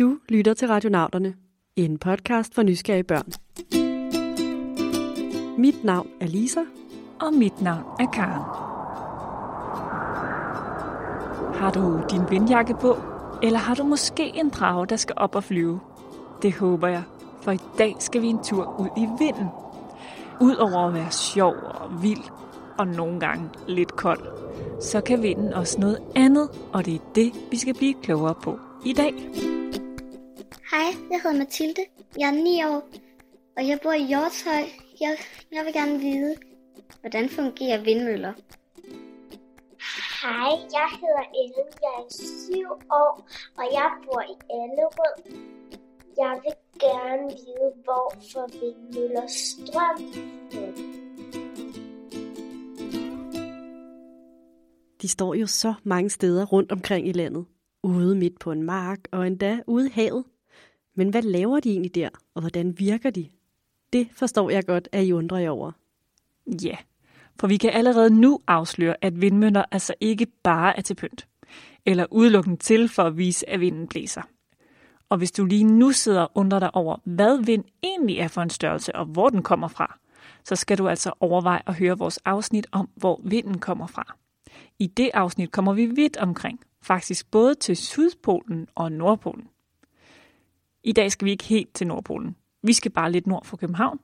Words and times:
Du 0.00 0.18
lytter 0.28 0.54
til 0.54 0.68
Radionauterne, 0.68 1.34
en 1.76 1.98
podcast 1.98 2.54
for 2.54 2.62
nysgerrige 2.62 3.04
børn. 3.04 3.32
Mit 5.58 5.84
navn 5.84 6.08
er 6.20 6.26
Lisa. 6.26 6.60
Og 7.20 7.34
mit 7.34 7.62
navn 7.62 7.84
er 8.00 8.06
Karen. 8.12 8.42
Har 11.54 11.70
du 11.70 12.02
din 12.10 12.20
vindjakke 12.30 12.74
på? 12.80 12.96
Eller 13.42 13.58
har 13.58 13.74
du 13.74 13.84
måske 13.84 14.32
en 14.34 14.48
drage, 14.48 14.86
der 14.86 14.96
skal 14.96 15.14
op 15.18 15.34
og 15.34 15.44
flyve? 15.44 15.80
Det 16.42 16.52
håber 16.52 16.88
jeg, 16.88 17.02
for 17.42 17.52
i 17.52 17.58
dag 17.78 17.96
skal 17.98 18.22
vi 18.22 18.26
en 18.26 18.44
tur 18.44 18.80
ud 18.80 18.88
i 18.96 19.24
vinden. 19.24 19.48
Udover 20.40 20.88
at 20.88 20.94
være 20.94 21.10
sjov 21.10 21.54
og 21.64 22.02
vild, 22.02 22.30
og 22.78 22.86
nogle 22.86 23.20
gange 23.20 23.50
lidt 23.68 23.96
kold, 23.96 24.26
så 24.80 25.00
kan 25.00 25.22
vinden 25.22 25.52
også 25.52 25.80
noget 25.80 25.98
andet, 26.16 26.48
og 26.72 26.86
det 26.86 26.94
er 26.94 27.12
det, 27.14 27.32
vi 27.50 27.56
skal 27.56 27.74
blive 27.74 27.94
klogere 28.02 28.34
på 28.42 28.58
i 28.84 28.92
dag. 28.92 29.14
Hej, 30.80 30.94
jeg 31.10 31.20
hedder 31.22 31.38
Mathilde. 31.38 31.82
Jeg 32.18 32.28
er 32.28 32.42
9 32.44 32.64
år, 32.64 32.82
og 33.56 33.68
jeg 33.68 33.78
bor 33.82 33.92
i 33.92 34.04
Hjortshøj. 34.04 34.64
Jeg, 35.00 35.16
jeg 35.52 35.64
vil 35.64 35.72
gerne 35.72 35.98
vide, 35.98 36.36
hvordan 37.00 37.28
fungerer 37.28 37.84
vindmøller? 37.84 38.32
Hej, 40.22 40.52
jeg 40.76 40.88
hedder 41.00 41.24
Ellen. 41.40 41.68
Jeg 41.84 41.94
er 42.00 42.06
7 42.10 42.62
år, 43.02 43.28
og 43.58 43.64
jeg 43.72 43.90
bor 44.04 44.22
i 44.32 44.36
Allerød. 44.60 45.16
Jeg 46.16 46.40
vil 46.44 46.56
gerne 46.80 47.26
vide, 47.42 47.70
hvorfor 47.84 48.44
vindmøller 48.60 49.26
strøm. 49.28 49.98
De 55.02 55.08
står 55.08 55.34
jo 55.34 55.46
så 55.46 55.74
mange 55.84 56.10
steder 56.10 56.46
rundt 56.46 56.72
omkring 56.72 57.08
i 57.08 57.12
landet. 57.12 57.46
Ude 57.82 58.16
midt 58.16 58.38
på 58.38 58.52
en 58.52 58.62
mark 58.62 59.00
og 59.12 59.26
endda 59.26 59.60
ude 59.66 59.86
i 59.86 59.90
havet. 59.90 60.24
Men 60.94 61.10
hvad 61.10 61.22
laver 61.22 61.60
de 61.60 61.70
egentlig 61.70 61.94
der, 61.94 62.08
og 62.34 62.40
hvordan 62.40 62.78
virker 62.78 63.10
de? 63.10 63.28
Det 63.92 64.08
forstår 64.12 64.50
jeg 64.50 64.66
godt, 64.66 64.88
at 64.92 65.04
I 65.04 65.12
undrer 65.12 65.38
jer 65.38 65.50
over. 65.50 65.72
Ja, 66.62 66.76
for 67.40 67.46
vi 67.46 67.56
kan 67.56 67.70
allerede 67.70 68.20
nu 68.20 68.40
afsløre, 68.46 68.94
at 69.00 69.20
vindmøller 69.20 69.64
altså 69.70 69.94
ikke 70.00 70.26
bare 70.42 70.76
er 70.76 70.82
til 70.82 70.94
pynt, 70.94 71.28
eller 71.86 72.06
udelukkende 72.10 72.56
til 72.56 72.88
for 72.88 73.02
at 73.02 73.16
vise, 73.16 73.48
at 73.48 73.60
vinden 73.60 73.88
blæser. 73.88 74.22
Og 75.08 75.18
hvis 75.18 75.32
du 75.32 75.44
lige 75.44 75.64
nu 75.64 75.92
sidder 75.92 76.20
og 76.20 76.30
undrer 76.34 76.58
dig 76.58 76.74
over, 76.74 76.96
hvad 77.04 77.44
vind 77.44 77.64
egentlig 77.82 78.18
er 78.18 78.28
for 78.28 78.42
en 78.42 78.50
størrelse, 78.50 78.94
og 78.94 79.06
hvor 79.06 79.28
den 79.28 79.42
kommer 79.42 79.68
fra, 79.68 79.98
så 80.44 80.56
skal 80.56 80.78
du 80.78 80.88
altså 80.88 81.12
overveje 81.20 81.62
at 81.66 81.74
høre 81.74 81.98
vores 81.98 82.16
afsnit 82.16 82.66
om, 82.72 82.88
hvor 82.96 83.20
vinden 83.24 83.58
kommer 83.58 83.86
fra. 83.86 84.16
I 84.78 84.86
det 84.86 85.10
afsnit 85.14 85.52
kommer 85.52 85.72
vi 85.72 85.86
vidt 85.86 86.16
omkring, 86.16 86.60
faktisk 86.82 87.30
både 87.30 87.54
til 87.54 87.76
Sydpolen 87.76 88.68
og 88.74 88.92
Nordpolen. 88.92 89.48
I 90.84 90.92
dag 90.92 91.12
skal 91.12 91.26
vi 91.26 91.30
ikke 91.30 91.44
helt 91.44 91.74
til 91.74 91.86
Nordpolen. 91.86 92.36
Vi 92.62 92.72
skal 92.72 92.90
bare 92.90 93.12
lidt 93.12 93.26
nord 93.26 93.44
for 93.44 93.56
København. 93.56 93.98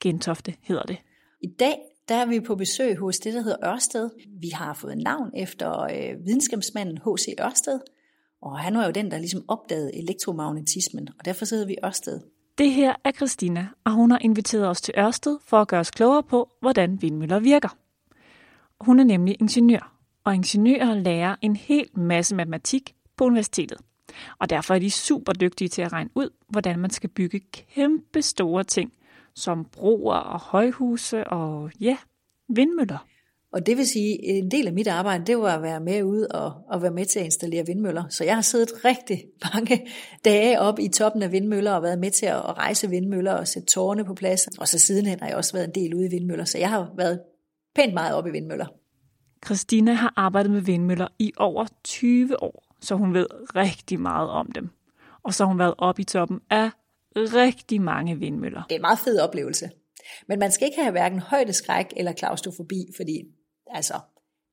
Gentofte 0.00 0.54
hedder 0.60 0.82
det. 0.82 0.96
I 1.40 1.46
dag 1.46 1.78
der 2.08 2.14
er 2.14 2.26
vi 2.26 2.40
på 2.40 2.54
besøg 2.54 2.96
hos 2.96 3.18
det, 3.18 3.34
der 3.34 3.42
hedder 3.42 3.68
Ørsted. 3.74 4.10
Vi 4.40 4.48
har 4.48 4.74
fået 4.74 4.98
navn 4.98 5.30
efter 5.36 5.80
øh, 5.82 6.26
videnskabsmanden 6.26 6.98
H.C. 6.98 7.26
Ørsted, 7.40 7.80
og 8.42 8.58
han 8.58 8.74
var 8.74 8.84
jo 8.84 8.90
den, 8.90 9.10
der 9.10 9.18
ligesom 9.18 9.44
opdagede 9.48 9.96
elektromagnetismen, 9.96 11.08
og 11.18 11.24
derfor 11.24 11.44
sidder 11.44 11.66
vi 11.66 11.72
i 11.72 11.84
Ørsted. 11.84 12.20
Det 12.58 12.70
her 12.70 12.94
er 13.04 13.12
Christina, 13.12 13.68
og 13.84 13.92
hun 13.92 14.10
har 14.10 14.18
inviteret 14.18 14.68
os 14.68 14.80
til 14.80 14.94
Ørsted 14.98 15.38
for 15.44 15.60
at 15.60 15.68
gøre 15.68 15.80
os 15.80 15.90
klogere 15.90 16.22
på, 16.22 16.48
hvordan 16.60 17.02
vindmøller 17.02 17.38
virker. 17.38 17.76
Hun 18.80 19.00
er 19.00 19.04
nemlig 19.04 19.36
ingeniør, 19.40 19.96
og 20.24 20.34
ingeniører 20.34 20.94
lærer 20.94 21.36
en 21.42 21.56
hel 21.56 21.88
masse 21.94 22.34
matematik 22.34 22.94
på 23.16 23.24
universitetet. 23.24 23.78
Og 24.38 24.50
derfor 24.50 24.74
er 24.74 24.78
de 24.78 24.90
super 24.90 25.32
dygtige 25.32 25.68
til 25.68 25.82
at 25.82 25.92
regne 25.92 26.10
ud, 26.14 26.30
hvordan 26.48 26.78
man 26.78 26.90
skal 26.90 27.10
bygge 27.10 27.40
kæmpe 27.40 28.22
store 28.22 28.64
ting, 28.64 28.92
som 29.34 29.64
broer 29.64 30.16
og 30.16 30.40
højhuse 30.40 31.24
og 31.24 31.70
ja, 31.80 31.96
vindmøller. 32.48 33.06
Og 33.52 33.66
det 33.66 33.76
vil 33.76 33.86
sige, 33.86 34.24
en 34.24 34.50
del 34.50 34.66
af 34.66 34.72
mit 34.72 34.88
arbejde, 34.88 35.24
det 35.26 35.38
var 35.38 35.56
at 35.56 35.62
være 35.62 35.80
med 35.80 36.02
ud 36.02 36.22
og, 36.22 36.52
og 36.68 36.82
være 36.82 36.90
med 36.90 37.04
til 37.04 37.18
at 37.18 37.24
installere 37.24 37.66
vindmøller. 37.66 38.04
Så 38.08 38.24
jeg 38.24 38.34
har 38.34 38.42
siddet 38.42 38.84
rigtig 38.84 39.24
mange 39.54 39.86
dage 40.24 40.60
op 40.60 40.78
i 40.78 40.88
toppen 40.88 41.22
af 41.22 41.32
vindmøller 41.32 41.72
og 41.72 41.82
været 41.82 41.98
med 41.98 42.10
til 42.10 42.26
at 42.26 42.58
rejse 42.58 42.90
vindmøller 42.90 43.32
og 43.32 43.48
sætte 43.48 43.68
tårne 43.68 44.04
på 44.04 44.14
plads. 44.14 44.46
Og 44.58 44.68
så 44.68 44.78
sidenhen 44.78 45.20
har 45.20 45.26
jeg 45.26 45.36
også 45.36 45.52
været 45.52 45.66
en 45.66 45.74
del 45.74 45.94
ude 45.94 46.06
i 46.06 46.10
vindmøller, 46.10 46.44
så 46.44 46.58
jeg 46.58 46.70
har 46.70 46.92
været 46.96 47.20
pænt 47.74 47.94
meget 47.94 48.14
op 48.14 48.26
i 48.26 48.30
vindmøller. 48.30 48.66
Christina 49.44 49.92
har 49.92 50.12
arbejdet 50.16 50.52
med 50.52 50.60
vindmøller 50.60 51.08
i 51.18 51.32
over 51.36 51.66
20 51.84 52.42
år, 52.42 52.71
så 52.82 52.94
hun 52.94 53.14
ved 53.14 53.26
rigtig 53.56 54.00
meget 54.00 54.30
om 54.30 54.52
dem. 54.52 54.70
Og 55.22 55.34
så 55.34 55.44
har 55.44 55.48
hun 55.48 55.58
været 55.58 55.74
oppe 55.78 56.02
i 56.02 56.04
toppen 56.04 56.40
af 56.50 56.70
rigtig 57.16 57.80
mange 57.80 58.18
vindmøller. 58.18 58.62
Det 58.62 58.72
er 58.72 58.78
en 58.78 58.82
meget 58.82 58.98
fed 58.98 59.20
oplevelse. 59.20 59.70
Men 60.28 60.38
man 60.38 60.52
skal 60.52 60.66
ikke 60.66 60.80
have 60.80 60.90
hverken 60.90 61.18
højdeskræk 61.18 61.86
eller 61.96 62.12
klaustrofobi, 62.12 62.86
fordi 62.96 63.22
altså, 63.66 64.00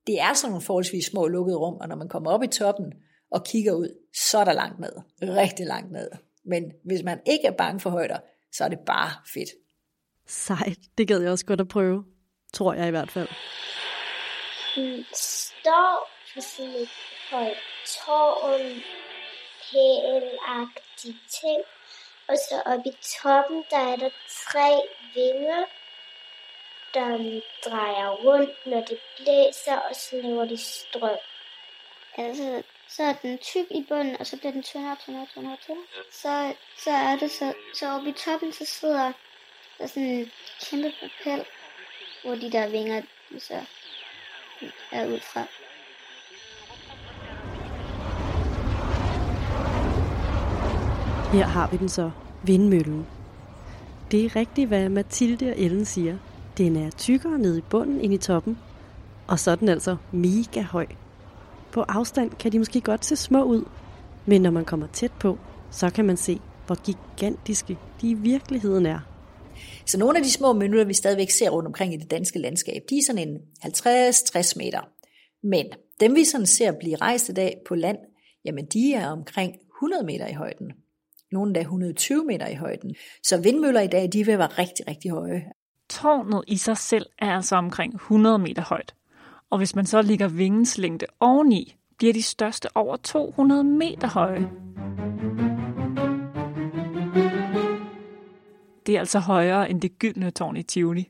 det 0.07 0.22
er 0.22 0.34
sådan 0.34 0.51
nogle 0.51 0.66
forholdsvis 0.66 1.06
små 1.06 1.28
lukkede 1.28 1.57
rum, 1.57 1.78
og 1.81 1.88
når 1.88 1.95
man 1.95 2.09
kommer 2.09 2.31
op 2.31 2.44
i 2.44 2.47
toppen 2.47 2.94
og 3.31 3.45
kigger 3.45 3.73
ud, 3.73 3.90
så 4.29 4.38
er 4.38 4.46
der 4.46 4.53
langt 4.53 4.79
ned. 4.79 4.94
Rigtig 5.22 5.66
langt 5.66 5.91
ned. 5.91 6.09
Men 6.46 6.72
hvis 6.85 7.03
man 7.03 7.19
ikke 7.25 7.47
er 7.47 7.51
bange 7.57 7.79
for 7.79 7.90
højder, 7.90 8.17
så 8.51 8.63
er 8.63 8.69
det 8.69 8.79
bare 8.85 9.11
fedt. 9.34 9.50
Sejt, 10.28 10.79
det 10.97 11.07
gad 11.07 11.22
jeg 11.22 11.31
også 11.31 11.46
godt 11.46 11.61
at 11.61 11.67
prøve. 11.67 12.06
Tror 12.53 12.73
jeg 12.73 12.88
i 12.88 12.91
hvert 12.91 13.11
fald. 13.11 13.28
Står 15.13 16.09
på 16.34 16.41
sådan 16.41 16.72
et 16.72 16.90
højt 17.31 17.57
tårn, 17.85 18.84
pælagtig 19.72 21.16
ting, 21.29 21.63
og 22.28 22.38
så 22.38 22.62
oppe 22.66 22.90
i 22.90 22.94
toppen, 23.22 23.66
der 23.69 23.78
er 23.78 23.95
der 23.95 24.09
tre 24.29 24.81
vinger, 25.13 25.66
der 26.94 27.41
drejer 27.66 28.09
rundt, 28.09 28.66
når 28.66 28.81
det 28.81 29.00
blæser, 29.17 29.78
og 29.78 29.95
så 29.95 30.16
laver 30.22 30.45
de 30.45 30.57
strøm. 30.57 31.17
Altså, 32.17 32.63
så 32.88 33.03
er 33.03 33.13
den 33.13 33.38
tyk 33.38 33.66
i 33.72 33.85
bunden, 33.90 34.17
og 34.19 34.28
så 34.28 34.38
bliver 34.38 34.51
den 34.51 34.63
tyndere, 34.63 34.97
tyndere, 35.06 35.28
tyndere, 35.34 35.57
tyndere. 35.61 35.85
Så, 36.11 36.53
så 36.78 36.91
er 36.91 37.16
det 37.16 37.31
så, 37.31 37.53
så 37.73 37.88
oppe 37.88 38.09
i 38.09 38.13
toppen, 38.13 38.53
så 38.53 38.66
sidder 38.66 39.13
der 39.78 39.88
sådan 39.88 40.03
en 40.03 40.31
kæmpe 40.61 40.94
propel, 41.00 41.46
hvor 42.23 42.35
de 42.35 42.51
der 42.51 42.67
vinger, 42.67 43.01
så 43.40 43.66
er 44.91 45.06
ud 45.06 45.19
fra. 45.19 45.46
Her 51.31 51.45
har 51.45 51.72
vi 51.72 51.78
den 51.78 51.90
så, 51.90 52.12
vindmøllen. 52.45 53.06
Det 54.12 54.25
er 54.25 54.35
rigtigt, 54.35 54.67
hvad 54.67 54.90
Mathilde 54.90 55.50
og 55.50 55.59
Ellen 55.59 55.85
siger. 55.85 56.17
Den 56.57 56.75
er 56.75 56.90
tykkere 56.90 57.40
nede 57.40 57.57
i 57.57 57.63
bunden 57.69 58.01
end 58.01 58.13
i 58.13 58.17
toppen, 58.17 58.57
og 59.28 59.40
så 59.40 59.51
er 59.51 59.56
den 59.56 59.69
altså 59.69 59.97
mega 60.12 60.62
høj. 60.62 60.85
På 61.72 61.81
afstand 61.81 62.31
kan 62.31 62.51
de 62.51 62.57
måske 62.57 62.81
godt 62.81 63.06
se 63.06 63.16
små 63.16 63.44
ud, 63.44 63.66
men 64.25 64.41
når 64.41 64.51
man 64.51 64.66
kommer 64.66 64.88
tæt 64.88 65.12
på, 65.19 65.38
så 65.72 65.90
kan 65.90 66.06
man 66.06 66.17
se, 66.17 66.40
hvor 66.66 66.75
gigantiske 66.75 67.78
de 68.01 68.09
i 68.09 68.13
virkeligheden 68.13 68.85
er. 68.85 69.00
Så 69.85 70.00
nogle 70.00 70.17
af 70.17 70.23
de 70.23 70.31
små 70.31 70.53
mønter, 70.53 70.84
vi 70.84 70.94
stadigvæk 70.94 71.29
ser 71.29 71.50
rundt 71.50 71.67
omkring 71.67 71.94
i 71.94 71.97
det 71.97 72.11
danske 72.11 72.40
landskab, 72.40 72.81
de 72.90 72.97
er 72.97 73.03
sådan 73.07 73.28
en 73.28 73.38
50-60 73.66 74.53
meter. 74.57 74.81
Men 75.44 75.66
dem 76.00 76.16
vi 76.16 76.23
sådan 76.23 76.47
ser 76.47 76.72
blive 76.79 76.96
rejst 76.96 77.29
i 77.29 77.34
dag 77.34 77.57
på 77.67 77.75
land, 77.75 77.97
jamen 78.46 78.66
de 78.66 78.94
er 78.94 79.11
omkring 79.11 79.56
100 79.78 80.06
meter 80.06 80.28
i 80.28 80.34
højden. 80.34 80.72
Nogle 81.31 81.53
der 81.53 81.62
120 81.62 82.23
meter 82.25 82.47
i 82.47 82.56
højden. 82.56 82.95
Så 83.23 83.41
vindmøller 83.41 83.81
i 83.81 83.88
dag, 83.88 84.09
de 84.13 84.25
vil 84.25 84.38
være 84.38 84.47
rigtig, 84.47 84.88
rigtig 84.88 85.12
høje. 85.12 85.45
Tårnet 85.90 86.44
i 86.47 86.57
sig 86.57 86.78
selv 86.78 87.06
er 87.19 87.35
altså 87.35 87.56
omkring 87.56 87.95
100 87.95 88.40
meter 88.40 88.62
højt. 88.62 88.95
Og 89.50 89.57
hvis 89.57 89.75
man 89.75 89.85
så 89.85 90.01
ligger 90.01 90.28
vingens 90.28 90.78
længde 90.78 91.06
oveni, 91.19 91.75
bliver 91.97 92.13
de 92.13 92.23
største 92.23 92.67
over 92.75 92.97
200 92.97 93.63
meter 93.63 94.07
høje. 94.07 94.50
Det 98.85 98.96
er 98.96 98.99
altså 98.99 99.20
højere 99.20 99.70
end 99.70 99.82
det 99.82 99.99
gyldne 99.99 100.32
tårn 100.32 100.58
i 100.58 100.64
Tivoli. 100.64 101.09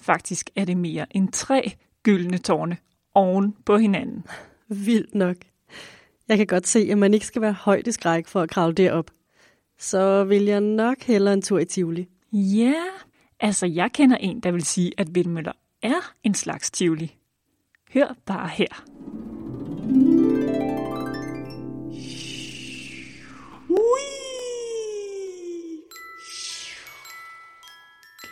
Faktisk 0.00 0.50
er 0.56 0.64
det 0.64 0.76
mere 0.76 1.06
end 1.16 1.32
tre 1.32 1.72
gyldne 2.02 2.38
tårne 2.38 2.76
oven 3.14 3.56
på 3.66 3.76
hinanden. 3.76 4.26
Vildt 4.68 5.14
nok. 5.14 5.36
Jeg 6.28 6.36
kan 6.36 6.46
godt 6.46 6.66
se, 6.66 6.88
at 6.90 6.98
man 6.98 7.14
ikke 7.14 7.26
skal 7.26 7.42
være 7.42 7.52
højdeskræk 7.52 8.26
for 8.26 8.40
at 8.40 8.50
kravle 8.50 8.74
derop. 8.74 9.10
Så 9.78 10.24
vil 10.24 10.42
jeg 10.44 10.60
nok 10.60 11.02
hellere 11.02 11.34
en 11.34 11.42
tur 11.42 11.58
i 11.58 11.64
Tivoli. 11.64 12.08
Ja, 12.32 12.82
altså 13.40 13.66
jeg 13.66 13.92
kender 13.92 14.16
en, 14.16 14.40
der 14.40 14.50
vil 14.50 14.64
sige, 14.64 14.92
at 14.98 15.14
vindmøller 15.14 15.52
er 15.82 16.12
en 16.22 16.34
slags 16.34 16.70
Tivoli. 16.70 17.16
Hør 17.94 18.16
bare 18.26 18.48
her. 18.48 18.84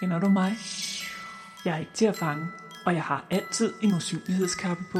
Kender 0.01 0.21
du 0.21 0.29
mig? 0.29 0.53
Jeg 1.65 1.75
er 1.75 1.79
ikke 1.79 1.93
til 1.95 2.07
at 2.07 2.17
fange, 2.17 2.47
og 2.87 2.95
jeg 2.95 3.03
har 3.03 3.27
altid 3.31 3.73
en 3.83 3.95
usynlighedskappe 3.95 4.85
på. 4.93 4.99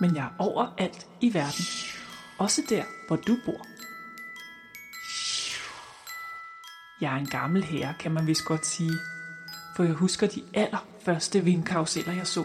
Men 0.00 0.16
jeg 0.16 0.24
er 0.24 0.34
overalt 0.38 1.06
i 1.20 1.34
verden. 1.34 1.64
Også 2.38 2.62
der, 2.68 2.84
hvor 3.06 3.16
du 3.16 3.36
bor. 3.44 3.77
Jeg 7.00 7.12
er 7.12 7.16
en 7.16 7.26
gammel 7.26 7.64
herre, 7.64 7.94
kan 8.00 8.12
man 8.12 8.26
vist 8.26 8.44
godt 8.44 8.66
sige. 8.66 8.98
For 9.76 9.84
jeg 9.84 9.92
husker 9.92 10.26
de 10.26 10.42
allerførste 10.54 11.44
vindkarusseller, 11.44 12.12
jeg 12.12 12.26
så. 12.26 12.44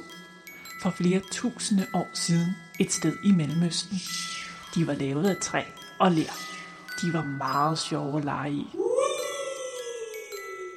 For 0.82 0.90
flere 0.90 1.22
tusinde 1.32 1.86
år 1.94 2.10
siden 2.14 2.56
et 2.80 2.92
sted 2.92 3.18
i 3.24 3.32
Mellemøsten. 3.32 3.98
De 4.76 4.88
var 4.88 4.94
lavet 4.94 5.30
af 5.30 5.36
træ 5.42 5.64
og 6.00 6.12
ler. 6.12 6.34
De 7.02 7.14
var 7.14 7.24
meget 7.24 7.80
sjove 7.80 8.18
at 8.18 8.26
lege 8.26 8.52
i. 8.52 8.68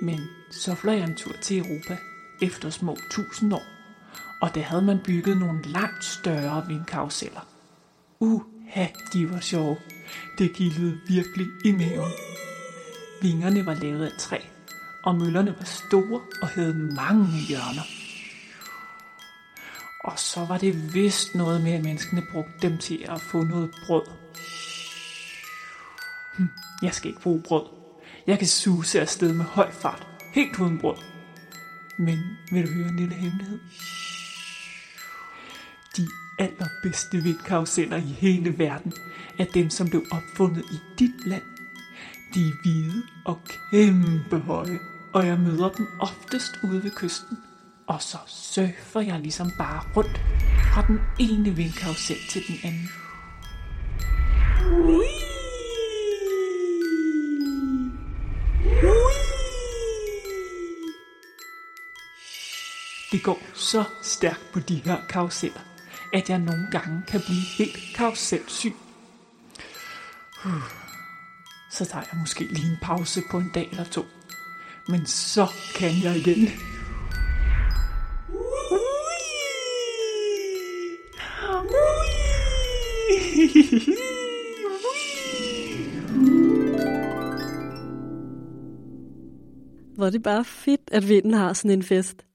Men 0.02 0.20
så 0.50 0.74
fløj 0.74 0.94
jeg 0.94 1.04
en 1.04 1.14
tur 1.14 1.32
til 1.42 1.58
Europa 1.58 1.98
efter 2.42 2.70
små 2.70 2.96
tusind 3.10 3.52
år. 3.54 3.62
Og 4.42 4.54
der 4.54 4.62
havde 4.62 4.82
man 4.82 5.00
bygget 5.04 5.36
nogle 5.36 5.62
langt 5.62 6.04
større 6.04 6.66
vindkarusseller. 6.66 7.46
Uha, 8.20 8.86
de 9.12 9.30
var 9.30 9.40
sjove. 9.40 9.76
Det 10.38 10.52
gildede 10.52 11.00
virkelig 11.08 11.46
i 11.64 11.72
maven. 11.72 12.12
Vingerne 13.22 13.66
var 13.66 13.74
lavet 13.74 14.06
af 14.06 14.12
træ, 14.18 14.38
og 15.02 15.14
møllerne 15.14 15.54
var 15.58 15.64
store 15.64 16.20
og 16.42 16.48
havde 16.48 16.74
mange 16.74 17.26
hjørner. 17.48 17.82
Og 20.04 20.18
så 20.18 20.44
var 20.44 20.58
det 20.58 20.94
vist 20.94 21.34
noget 21.34 21.60
med, 21.62 21.72
at 21.72 21.84
menneskene 21.84 22.22
brugte 22.32 22.68
dem 22.68 22.78
til 22.78 23.06
at 23.08 23.20
få 23.20 23.42
noget 23.42 23.70
brød. 23.86 24.02
Hm, 26.38 26.48
jeg 26.82 26.94
skal 26.94 27.08
ikke 27.08 27.20
bruge 27.20 27.42
brød. 27.42 27.66
Jeg 28.26 28.38
kan 28.38 28.48
suse 28.48 29.00
afsted 29.00 29.32
med 29.32 29.44
høj 29.44 29.72
fart, 29.72 30.06
helt 30.34 30.58
uden 30.58 30.78
brød. 30.78 30.96
Men 31.98 32.18
vil 32.52 32.66
du 32.66 32.72
høre 32.72 32.88
en 32.88 32.96
lille 32.96 33.14
hemmelighed? 33.14 33.58
De 35.96 36.08
allerbedste 36.38 37.22
vindkaruseller 37.22 37.96
i 37.96 38.16
hele 38.18 38.58
verden 38.58 38.92
er 39.38 39.44
dem, 39.44 39.70
som 39.70 39.90
blev 39.90 40.04
opfundet 40.12 40.64
i 40.72 40.78
dit 40.98 41.26
land. 41.26 41.55
De 42.36 42.48
er 42.48 42.52
hvide 42.62 43.02
og 43.24 43.40
kæmpe 43.70 44.38
høje, 44.38 44.78
og 45.12 45.26
jeg 45.26 45.38
møder 45.38 45.68
dem 45.68 45.86
oftest 46.00 46.58
ude 46.62 46.84
ved 46.84 46.90
kysten. 46.90 47.38
Og 47.86 48.02
så 48.02 48.18
surfer 48.26 49.00
jeg 49.00 49.20
ligesom 49.20 49.50
bare 49.58 49.82
rundt 49.96 50.20
fra 50.72 50.82
den 50.86 51.00
ene 51.18 51.50
vindkarusel 51.56 52.16
til 52.30 52.42
den 52.48 52.56
anden. 52.64 52.88
Det 63.12 63.22
går 63.22 63.38
så 63.54 63.84
stærkt 64.02 64.52
på 64.52 64.60
de 64.60 64.74
her 64.74 64.96
karuseller, 65.08 65.60
at 66.12 66.30
jeg 66.30 66.38
nogle 66.38 66.68
gange 66.70 67.02
kan 67.08 67.20
blive 67.20 67.46
helt 67.58 67.96
karuselsyg. 67.96 68.74
Så 71.78 71.84
tager 71.84 72.04
jeg 72.12 72.20
måske 72.20 72.44
lige 72.44 72.70
en 72.70 72.78
pause 72.82 73.20
på 73.30 73.38
en 73.38 73.50
dag 73.54 73.68
eller 73.70 73.84
to. 73.84 74.02
Men 74.88 75.06
så 75.06 75.46
kan 75.78 75.90
jeg 76.02 76.16
igen. 76.16 76.48
Hvor 89.96 90.10
det 90.10 90.22
bare 90.22 90.44
fedt, 90.44 90.80
at 90.92 91.08
vinden 91.08 91.34
har 91.34 91.52
sådan 91.52 91.70
en 91.70 91.82
fest. 91.82 92.26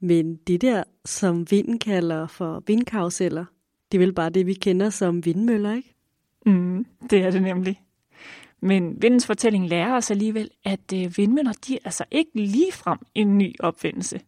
Men 0.00 0.36
det 0.36 0.60
der, 0.60 0.84
som 1.04 1.50
vinden 1.50 1.78
kalder 1.78 2.26
for 2.26 2.62
vindkaruseller, 2.66 3.44
det 3.92 3.98
er 3.98 4.02
vel 4.02 4.12
bare 4.14 4.30
det, 4.30 4.46
vi 4.46 4.54
kender 4.54 4.90
som 4.90 5.24
vindmøller, 5.24 5.74
ikke? 5.74 5.94
Mm, 6.46 6.86
det 7.10 7.22
er 7.22 7.30
det 7.30 7.42
nemlig. 7.42 7.85
Men 8.60 9.02
vindens 9.02 9.26
fortælling 9.26 9.68
lærer 9.68 9.96
os 9.96 10.10
alligevel, 10.10 10.50
at 10.64 10.92
øh, 10.94 11.16
vindmøller 11.16 11.52
de 11.66 11.74
er 11.74 11.78
altså 11.84 12.04
ikke 12.10 12.30
ligefrem 12.34 12.98
en 13.14 13.38
ny 13.38 13.54
opfindelse. 13.60 14.20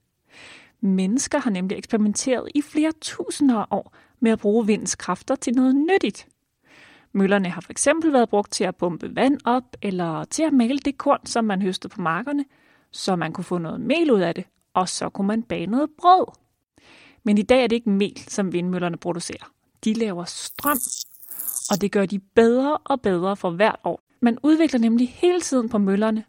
Mennesker 0.80 1.38
har 1.38 1.50
nemlig 1.50 1.78
eksperimenteret 1.78 2.48
i 2.54 2.62
flere 2.62 2.92
tusinder 3.00 3.56
af 3.56 3.66
år 3.70 3.94
med 4.20 4.30
at 4.30 4.38
bruge 4.38 4.66
vindens 4.66 4.94
kræfter 4.94 5.34
til 5.34 5.54
noget 5.54 5.76
nyttigt. 5.76 6.28
Møllerne 7.12 7.48
har 7.48 7.60
for 7.60 7.70
eksempel 7.70 8.12
været 8.12 8.28
brugt 8.28 8.52
til 8.52 8.64
at 8.64 8.76
pumpe 8.76 9.16
vand 9.16 9.38
op, 9.44 9.76
eller 9.82 10.24
til 10.24 10.42
at 10.42 10.52
male 10.52 10.78
det 10.78 10.98
korn, 10.98 11.26
som 11.26 11.44
man 11.44 11.62
høstede 11.62 11.92
på 11.92 12.00
markerne, 12.00 12.44
så 12.90 13.16
man 13.16 13.32
kunne 13.32 13.44
få 13.44 13.58
noget 13.58 13.80
mel 13.80 14.10
ud 14.10 14.20
af 14.20 14.34
det, 14.34 14.44
og 14.74 14.88
så 14.88 15.08
kunne 15.08 15.26
man 15.26 15.42
bage 15.42 15.66
noget 15.66 15.90
brød. 15.98 16.26
Men 17.22 17.38
i 17.38 17.42
dag 17.42 17.62
er 17.62 17.66
det 17.66 17.76
ikke 17.76 17.90
mel, 17.90 18.18
som 18.18 18.52
vindmøllerne 18.52 18.96
producerer. 18.96 19.52
De 19.84 19.94
laver 19.94 20.24
strøm, 20.24 20.78
og 21.70 21.80
det 21.80 21.92
gør 21.92 22.06
de 22.06 22.18
bedre 22.18 22.76
og 22.76 23.00
bedre 23.00 23.36
for 23.36 23.50
hvert 23.50 23.80
år. 23.84 24.07
Man 24.20 24.38
udvikler 24.42 24.80
nemlig 24.80 25.08
hele 25.08 25.40
tiden 25.40 25.68
på 25.68 25.78
møllerne, 25.78 26.24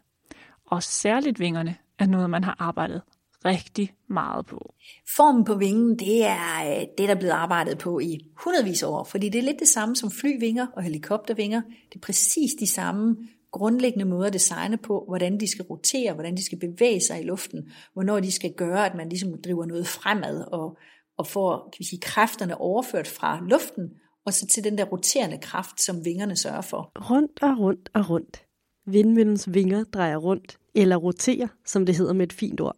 og 0.66 0.82
særligt 0.82 1.40
vingerne 1.40 1.76
er 1.98 2.06
noget, 2.06 2.30
man 2.30 2.44
har 2.44 2.56
arbejdet 2.58 3.02
rigtig 3.44 3.94
meget 4.08 4.46
på. 4.46 4.74
Formen 5.16 5.44
på 5.44 5.54
vingen, 5.54 5.98
det 5.98 6.24
er 6.24 6.76
øh, 6.76 6.86
det, 6.98 7.08
der 7.08 7.14
er 7.14 7.18
blevet 7.18 7.32
arbejdet 7.32 7.78
på 7.78 8.00
i 8.00 8.18
hundredvis 8.44 8.82
af 8.82 8.88
år, 8.88 9.04
fordi 9.04 9.28
det 9.28 9.38
er 9.38 9.42
lidt 9.42 9.60
det 9.60 9.68
samme 9.68 9.96
som 9.96 10.10
flyvinger 10.10 10.66
og 10.76 10.82
helikoptervinger. 10.82 11.62
Det 11.88 11.94
er 11.94 12.06
præcis 12.06 12.50
de 12.60 12.66
samme 12.66 13.16
grundlæggende 13.50 14.04
måder 14.04 14.26
at 14.26 14.32
designe 14.32 14.76
på, 14.76 15.04
hvordan 15.08 15.40
de 15.40 15.50
skal 15.50 15.64
rotere, 15.64 16.12
hvordan 16.12 16.36
de 16.36 16.44
skal 16.44 16.58
bevæge 16.58 17.00
sig 17.00 17.20
i 17.20 17.26
luften, 17.26 17.72
hvornår 17.92 18.20
de 18.20 18.32
skal 18.32 18.52
gøre, 18.52 18.86
at 18.86 18.94
man 18.94 19.08
ligesom 19.08 19.42
driver 19.44 19.66
noget 19.66 19.86
fremad 19.86 20.44
og, 20.52 20.78
og 21.18 21.26
får 21.26 21.68
kan 21.72 21.78
vi 21.78 21.84
sige, 21.84 22.00
kræfterne 22.00 22.60
overført 22.60 23.08
fra 23.08 23.40
luften 23.48 23.90
og 24.26 24.32
så 24.32 24.46
til 24.46 24.64
den 24.64 24.78
der 24.78 24.84
roterende 24.84 25.38
kraft, 25.38 25.82
som 25.82 26.04
vingerne 26.04 26.36
sørger 26.36 26.60
for. 26.60 26.92
Rundt 27.10 27.42
og 27.42 27.58
rundt 27.58 27.90
og 27.94 28.10
rundt. 28.10 28.44
Vindmøllens 28.86 29.54
vinger 29.54 29.84
drejer 29.84 30.16
rundt, 30.16 30.58
eller 30.74 30.96
roterer, 30.96 31.48
som 31.66 31.86
det 31.86 31.96
hedder 31.96 32.12
med 32.12 32.26
et 32.26 32.32
fint 32.32 32.60
ord. 32.60 32.76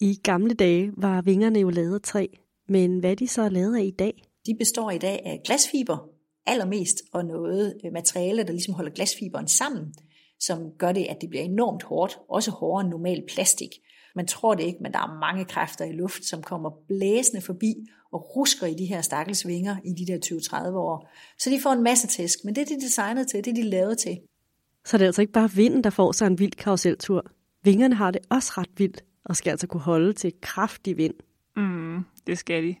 I 0.00 0.20
gamle 0.22 0.54
dage 0.54 0.92
var 0.96 1.22
vingerne 1.22 1.58
jo 1.58 1.70
lavet 1.70 1.94
af 1.94 2.00
træ, 2.02 2.26
men 2.68 2.98
hvad 2.98 3.10
er 3.10 3.14
de 3.14 3.28
så 3.28 3.48
lavet 3.48 3.76
af 3.76 3.84
i 3.84 3.90
dag? 3.90 4.22
De 4.46 4.54
består 4.54 4.90
i 4.90 4.98
dag 4.98 5.22
af 5.24 5.40
glasfiber, 5.44 6.08
allermest, 6.46 7.02
og 7.12 7.24
noget 7.24 7.80
øh, 7.84 7.92
materiale, 7.92 8.42
der 8.42 8.52
ligesom 8.52 8.74
holder 8.74 8.90
glasfiberen 8.90 9.48
sammen, 9.48 9.94
som 10.40 10.58
gør 10.78 10.92
det, 10.92 11.04
at 11.04 11.16
det 11.20 11.30
bliver 11.30 11.44
enormt 11.44 11.82
hårdt, 11.82 12.18
også 12.28 12.50
hårdere 12.50 12.80
end 12.80 12.90
normal 12.90 13.22
plastik. 13.28 13.70
Man 14.16 14.26
tror 14.26 14.54
det 14.54 14.62
ikke, 14.62 14.78
men 14.82 14.92
der 14.92 14.98
er 14.98 15.18
mange 15.20 15.44
kræfter 15.44 15.84
i 15.84 15.92
luft, 15.92 16.24
som 16.24 16.42
kommer 16.42 16.70
blæsende 16.88 17.42
forbi 17.42 17.74
og 18.12 18.36
rusker 18.36 18.66
i 18.66 18.74
de 18.74 18.86
her 18.86 19.02
stakkels 19.02 19.46
vinger 19.46 19.76
i 19.84 19.92
de 19.92 20.12
der 20.12 20.18
20-30 20.68 20.74
år. 20.74 21.10
Så 21.38 21.50
de 21.50 21.60
får 21.60 21.72
en 21.72 21.82
masse 21.82 22.06
tæsk, 22.06 22.38
men 22.44 22.54
det 22.54 22.62
er 22.62 22.66
de 22.76 22.80
designet 22.80 23.28
til, 23.28 23.44
det 23.44 23.50
er 23.50 23.54
de 23.54 23.62
lavet 23.62 23.98
til. 23.98 24.20
Så 24.84 24.98
det 24.98 25.04
er 25.04 25.08
altså 25.08 25.20
ikke 25.20 25.32
bare 25.32 25.50
vinden, 25.50 25.84
der 25.84 25.90
får 25.90 26.12
sig 26.12 26.26
en 26.26 26.38
vild 26.38 26.52
karuseltur. 26.52 27.26
Vingerne 27.62 27.94
har 27.94 28.10
det 28.10 28.20
også 28.30 28.52
ret 28.56 28.70
vildt, 28.76 29.04
og 29.24 29.36
skal 29.36 29.50
altså 29.50 29.66
kunne 29.66 29.80
holde 29.80 30.12
til 30.12 30.32
kraftig 30.40 30.96
vind. 30.96 31.14
Mm, 31.56 32.04
det 32.26 32.38
skal 32.38 32.62
de. 32.62 32.74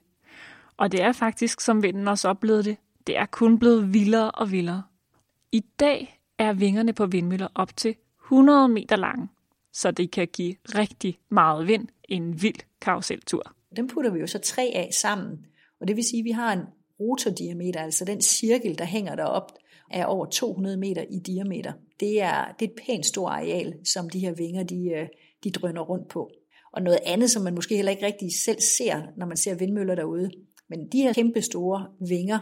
Og 0.76 0.92
det 0.92 1.02
er 1.02 1.12
faktisk, 1.12 1.60
som 1.60 1.82
vinden 1.82 2.08
også 2.08 2.28
oplevede 2.28 2.62
det, 2.62 2.76
det 3.06 3.18
er 3.18 3.26
kun 3.26 3.58
blevet 3.58 3.94
vildere 3.94 4.30
og 4.30 4.52
vildere. 4.52 4.82
I 5.52 5.64
dag 5.80 6.20
er 6.38 6.52
vingerne 6.52 6.92
på 6.92 7.06
vindmøller 7.06 7.48
op 7.54 7.76
til 7.76 7.94
100 8.24 8.68
meter 8.68 8.96
lange, 8.96 9.28
så 9.72 9.90
det 9.90 10.10
kan 10.10 10.28
give 10.32 10.54
rigtig 10.64 11.18
meget 11.28 11.66
vind 11.66 11.88
en 12.08 12.42
vild 12.42 12.60
karuseltur. 12.80 13.54
Dem 13.76 13.88
putter 13.88 14.10
vi 14.10 14.20
jo 14.20 14.26
så 14.26 14.38
tre 14.38 14.70
af 14.74 14.88
sammen, 14.92 15.46
og 15.80 15.88
det 15.88 15.96
vil 15.96 16.04
sige, 16.04 16.20
at 16.20 16.24
vi 16.24 16.30
har 16.30 16.52
en 16.52 16.62
rotordiameter, 17.00 17.80
altså 17.80 18.04
den 18.04 18.20
cirkel, 18.20 18.78
der 18.78 18.84
hænger 18.84 19.14
derop, 19.14 19.52
er 19.90 20.04
over 20.04 20.26
200 20.26 20.76
meter 20.76 21.04
i 21.10 21.18
diameter. 21.18 21.72
Det 22.00 22.22
er, 22.22 22.54
det 22.58 22.68
er 22.68 22.70
et 22.70 22.80
pænt 22.86 23.06
stort 23.06 23.32
areal, 23.32 23.74
som 23.84 24.10
de 24.10 24.18
her 24.18 24.32
vinger, 24.32 24.62
de, 24.62 24.90
øh, 24.96 25.08
de 25.44 25.50
drøner 25.50 25.80
rundt 25.80 26.08
på. 26.08 26.30
Og 26.72 26.82
noget 26.82 26.98
andet, 27.06 27.30
som 27.30 27.42
man 27.42 27.54
måske 27.54 27.76
heller 27.76 27.92
ikke 27.92 28.06
rigtig 28.06 28.28
selv 28.44 28.60
ser, 28.60 29.02
når 29.16 29.26
man 29.26 29.36
ser 29.36 29.54
vindmøller 29.54 29.94
derude. 29.94 30.30
Men 30.68 30.88
de 30.92 31.02
her 31.02 31.12
kæmpe 31.12 31.42
store 31.42 31.86
vinger, 32.08 32.38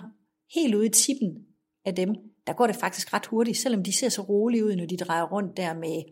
helt 0.54 0.74
ude 0.74 0.86
i 0.86 0.90
tippen 0.90 1.44
af 1.84 1.94
dem, 1.94 2.14
der 2.46 2.52
går 2.52 2.66
det 2.66 2.76
faktisk 2.76 3.14
ret 3.14 3.26
hurtigt, 3.26 3.58
selvom 3.58 3.82
de 3.82 3.92
ser 3.92 4.08
så 4.08 4.22
rolige 4.22 4.64
ud, 4.64 4.76
når 4.76 4.86
de 4.86 4.96
drejer 4.96 5.22
rundt 5.22 5.56
der 5.56 5.74
med 5.74 6.02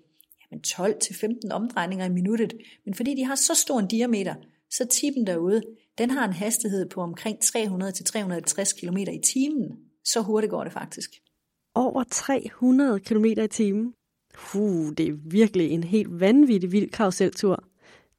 jamen 0.51 0.65
12-15 0.67 1.51
omdrejninger 1.51 2.07
i 2.07 2.09
minuttet. 2.09 2.53
Men 2.85 2.95
fordi 2.95 3.15
de 3.15 3.25
har 3.25 3.35
så 3.35 3.55
stor 3.55 3.79
en 3.79 3.87
diameter, 3.87 4.35
så 4.71 4.87
tippen 4.87 5.27
derude, 5.27 5.63
den 5.99 6.11
har 6.11 6.25
en 6.25 6.33
hastighed 6.33 6.89
på 6.89 7.01
omkring 7.01 7.39
300-350 7.45 8.81
km 8.81 8.97
i 8.97 9.21
timen. 9.25 9.79
Så 10.05 10.21
hurtigt 10.21 10.51
går 10.51 10.65
det 10.65 10.73
faktisk. 10.73 11.11
Over 11.75 12.05
300 12.11 13.01
km 13.01 13.25
i 13.25 13.49
timen. 13.49 13.93
Uh, 14.55 14.93
det 14.97 15.09
er 15.09 15.13
virkelig 15.31 15.71
en 15.71 15.85
helt 15.85 16.21
vanvittig 16.21 16.73
vild 16.73 16.91
karuseltur. 16.91 17.65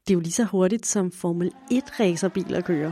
Det 0.08 0.14
er 0.14 0.16
jo 0.16 0.20
lige 0.20 0.32
så 0.32 0.44
hurtigt 0.44 0.86
som 0.86 1.12
Formel 1.12 1.52
1 1.72 2.00
racerbiler 2.00 2.62
kører. 2.62 2.92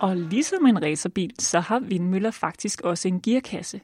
Og 0.00 0.16
ligesom 0.16 0.66
en 0.66 0.82
racerbil, 0.82 1.34
så 1.38 1.60
har 1.60 1.80
vindmøller 1.80 2.30
faktisk 2.30 2.80
også 2.80 3.08
en 3.08 3.20
gearkasse. 3.20 3.80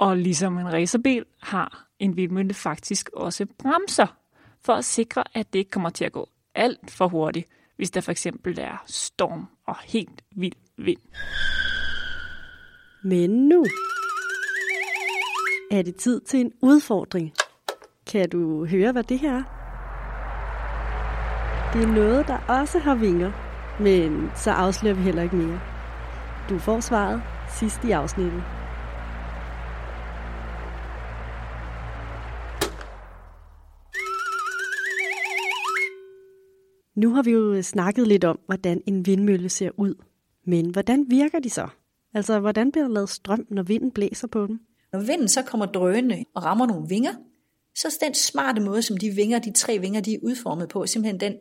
Og 0.00 0.16
ligesom 0.16 0.58
en 0.58 0.72
racerbil 0.72 1.24
har 1.42 1.86
en 1.98 2.16
vindmølle 2.16 2.54
faktisk 2.54 3.10
også 3.12 3.46
bremser, 3.58 4.06
for 4.64 4.72
at 4.72 4.84
sikre, 4.84 5.24
at 5.34 5.52
det 5.52 5.58
ikke 5.58 5.70
kommer 5.70 5.90
til 5.90 6.04
at 6.04 6.12
gå 6.12 6.28
alt 6.54 6.90
for 6.90 7.08
hurtigt, 7.08 7.48
hvis 7.76 7.90
der 7.90 8.00
for 8.00 8.10
eksempel 8.10 8.58
er 8.58 8.82
storm 8.86 9.46
og 9.66 9.76
helt 9.84 10.22
vild 10.36 10.56
vind. 10.76 11.00
Men 13.04 13.30
nu 13.48 13.64
er 15.70 15.82
det 15.82 15.96
tid 15.96 16.20
til 16.20 16.40
en 16.40 16.52
udfordring. 16.62 17.32
Kan 18.12 18.30
du 18.30 18.66
høre, 18.66 18.92
hvad 18.92 19.04
det 19.04 19.18
her 19.18 19.34
er? 19.34 19.42
Det 21.72 21.82
er 21.82 21.94
noget, 21.94 22.28
der 22.28 22.38
også 22.48 22.78
har 22.78 22.94
vinger, 22.94 23.32
men 23.82 24.30
så 24.36 24.50
afslører 24.50 24.94
vi 24.94 25.02
heller 25.02 25.22
ikke 25.22 25.36
mere. 25.36 25.60
Du 26.48 26.58
får 26.58 26.80
svaret 26.80 27.22
sidst 27.48 27.84
i 27.84 27.90
afsnittet. 27.90 28.59
Nu 37.00 37.14
har 37.14 37.22
vi 37.22 37.30
jo 37.30 37.52
øh, 37.52 37.62
snakket 37.62 38.08
lidt 38.08 38.24
om, 38.24 38.38
hvordan 38.46 38.80
en 38.86 39.06
vindmølle 39.06 39.48
ser 39.48 39.70
ud. 39.76 39.94
Men 40.46 40.70
hvordan 40.70 41.06
virker 41.08 41.38
de 41.38 41.50
så? 41.50 41.68
Altså, 42.14 42.40
hvordan 42.40 42.72
bliver 42.72 42.84
der 42.84 42.94
lavet 42.94 43.08
strøm, 43.08 43.46
når 43.50 43.62
vinden 43.62 43.90
blæser 43.90 44.28
på 44.28 44.46
dem? 44.46 44.60
Når 44.92 45.00
vinden 45.00 45.28
så 45.28 45.42
kommer 45.42 45.66
drønende 45.66 46.24
og 46.34 46.44
rammer 46.44 46.66
nogle 46.66 46.88
vinger, 46.88 47.12
så 47.74 47.98
er 48.00 48.06
den 48.06 48.14
smarte 48.14 48.62
måde, 48.62 48.82
som 48.82 48.96
de 48.96 49.10
vinger, 49.10 49.38
de 49.38 49.52
tre 49.52 49.78
vinger, 49.78 50.00
de 50.00 50.14
er 50.14 50.18
udformet 50.22 50.68
på, 50.68 50.86
simpelthen 50.86 51.20
den, 51.20 51.34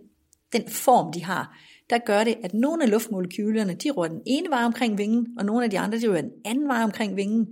den 0.53 0.69
form, 0.69 1.13
de 1.13 1.23
har, 1.23 1.57
der 1.89 1.97
gør 1.97 2.23
det, 2.23 2.35
at 2.43 2.53
nogle 2.53 2.83
af 2.83 2.89
luftmolekylerne, 2.89 3.73
de 3.73 3.89
rører 3.89 4.09
den 4.09 4.21
ene 4.25 4.49
vej 4.49 4.63
omkring 4.63 4.97
vingen, 4.97 5.27
og 5.37 5.45
nogle 5.45 5.63
af 5.63 5.69
de 5.69 5.79
andre, 5.79 5.99
de 5.99 6.07
rører 6.09 6.21
den 6.21 6.31
anden 6.45 6.67
vej 6.67 6.83
omkring 6.83 7.15
vingen. 7.15 7.47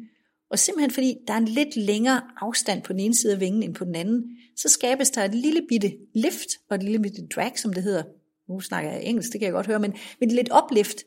Og 0.52 0.60
simpelthen 0.60 0.92
fordi 0.92 1.16
der 1.28 1.34
er 1.34 1.38
en 1.38 1.48
lidt 1.48 1.76
længere 1.76 2.22
afstand 2.42 2.82
på 2.84 2.94
den 2.94 3.00
ene 3.00 3.16
side 3.16 3.34
af 3.34 3.40
vingen 3.40 3.64
end 3.64 3.76
på 3.76 3.86
den 3.86 3.96
anden, 3.96 4.24
så 4.56 4.70
skabes 4.70 5.10
der 5.10 5.24
et 5.24 5.36
lille 5.36 5.62
bitte 5.70 5.94
lift 6.16 6.50
og 6.70 6.76
et 6.76 6.84
lille 6.84 7.00
bitte 7.00 7.28
drag, 7.36 7.60
som 7.60 7.74
det 7.74 7.84
hedder. 7.84 8.04
Nu 8.50 8.60
snakker 8.60 8.92
jeg 8.92 9.04
engelsk, 9.04 9.32
det 9.32 9.40
kan 9.40 9.46
jeg 9.46 9.54
godt 9.54 9.68
høre, 9.68 9.80
men, 9.80 9.94
med 10.20 10.28
lidt 10.28 10.50
oplift. 10.50 10.98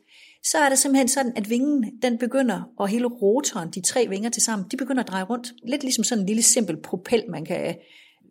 Så 0.44 0.58
er 0.58 0.68
det 0.68 0.78
simpelthen 0.78 1.08
sådan, 1.08 1.32
at 1.36 1.50
vingen 1.50 1.92
den 2.02 2.18
begynder, 2.18 2.62
og 2.78 2.88
hele 2.88 3.06
rotoren, 3.06 3.70
de 3.70 3.80
tre 3.80 4.06
vinger 4.08 4.30
til 4.30 4.42
sammen, 4.42 4.68
de 4.70 4.76
begynder 4.76 5.02
at 5.02 5.08
dreje 5.08 5.24
rundt. 5.24 5.52
Lidt 5.64 5.82
ligesom 5.82 6.04
sådan 6.04 6.22
en 6.22 6.26
lille 6.26 6.42
simpel 6.42 6.76
propel, 6.76 7.24
man 7.28 7.44
kan, 7.44 7.76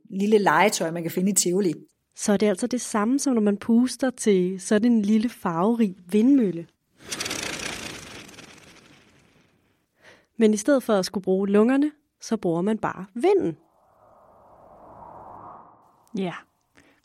lille 0.10 0.38
legetøj, 0.38 0.92
man 0.92 1.04
kan 1.04 1.12
finde 1.12 1.32
i 1.32 1.36
Tivoli. 1.36 1.74
Så 2.16 2.34
er 2.34 2.38
det 2.38 2.48
altså 2.48 2.68
det 2.68 2.82
samme, 2.82 3.20
som 3.20 3.34
når 3.34 3.42
man 3.42 3.58
puster 3.58 4.10
til 4.10 4.62
sådan 4.62 4.92
en 4.92 5.02
lille 5.02 5.30
farverig 5.30 5.96
vindmølle. 6.12 6.68
Men 10.40 10.54
i 10.54 10.58
stedet 10.58 10.84
for 10.84 10.94
at 10.94 11.06
skulle 11.06 11.24
bruge 11.24 11.48
lungerne, 11.48 11.92
så 12.22 12.38
bruger 12.38 12.62
man 12.62 12.78
bare 12.78 13.06
vinden. 13.14 13.58
Ja, 16.18 16.34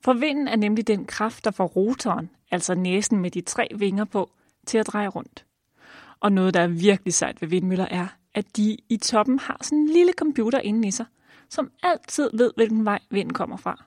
for 0.01 0.13
vinden 0.13 0.49
er 0.49 0.57
nemlig 0.57 0.87
den 0.87 1.05
kraft, 1.05 1.45
der 1.45 1.51
får 1.51 1.67
rotoren, 1.67 2.31
altså 2.51 2.75
næsen 2.75 3.19
med 3.19 3.31
de 3.31 3.41
tre 3.41 3.69
vinger 3.75 4.05
på, 4.05 4.31
til 4.67 4.79
at 4.79 4.87
dreje 4.87 5.09
rundt. 5.09 5.47
Og 6.21 6.33
noget, 6.33 6.55
der 6.55 6.61
er 6.61 6.67
virkelig 6.67 7.15
sejt 7.15 7.43
ved 7.43 7.49
vindmøller, 7.49 7.87
er, 7.91 8.07
at 8.35 8.57
de 8.57 8.77
i 8.89 8.97
toppen 8.97 9.39
har 9.39 9.59
sådan 9.63 9.79
en 9.79 9.89
lille 9.89 10.13
computer 10.13 10.59
inde 10.59 10.89
i 10.89 10.91
sig, 10.91 11.07
som 11.49 11.71
altid 11.83 12.31
ved, 12.35 12.51
hvilken 12.57 12.85
vej 12.85 12.99
vinden 13.11 13.33
kommer 13.33 13.57
fra. 13.57 13.85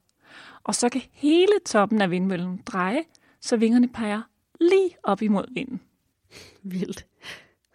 Og 0.64 0.76
så 0.76 0.90
kan 0.90 1.02
hele 1.12 1.54
toppen 1.66 2.02
af 2.02 2.12
vindmøllen 2.12 2.62
dreje, 2.66 3.04
så 3.42 3.58
vingerne 3.58 3.88
peger 3.88 4.22
lige 4.62 4.90
op 5.04 5.22
imod 5.22 5.54
vinden. 5.54 5.82
Vildt. 6.64 7.06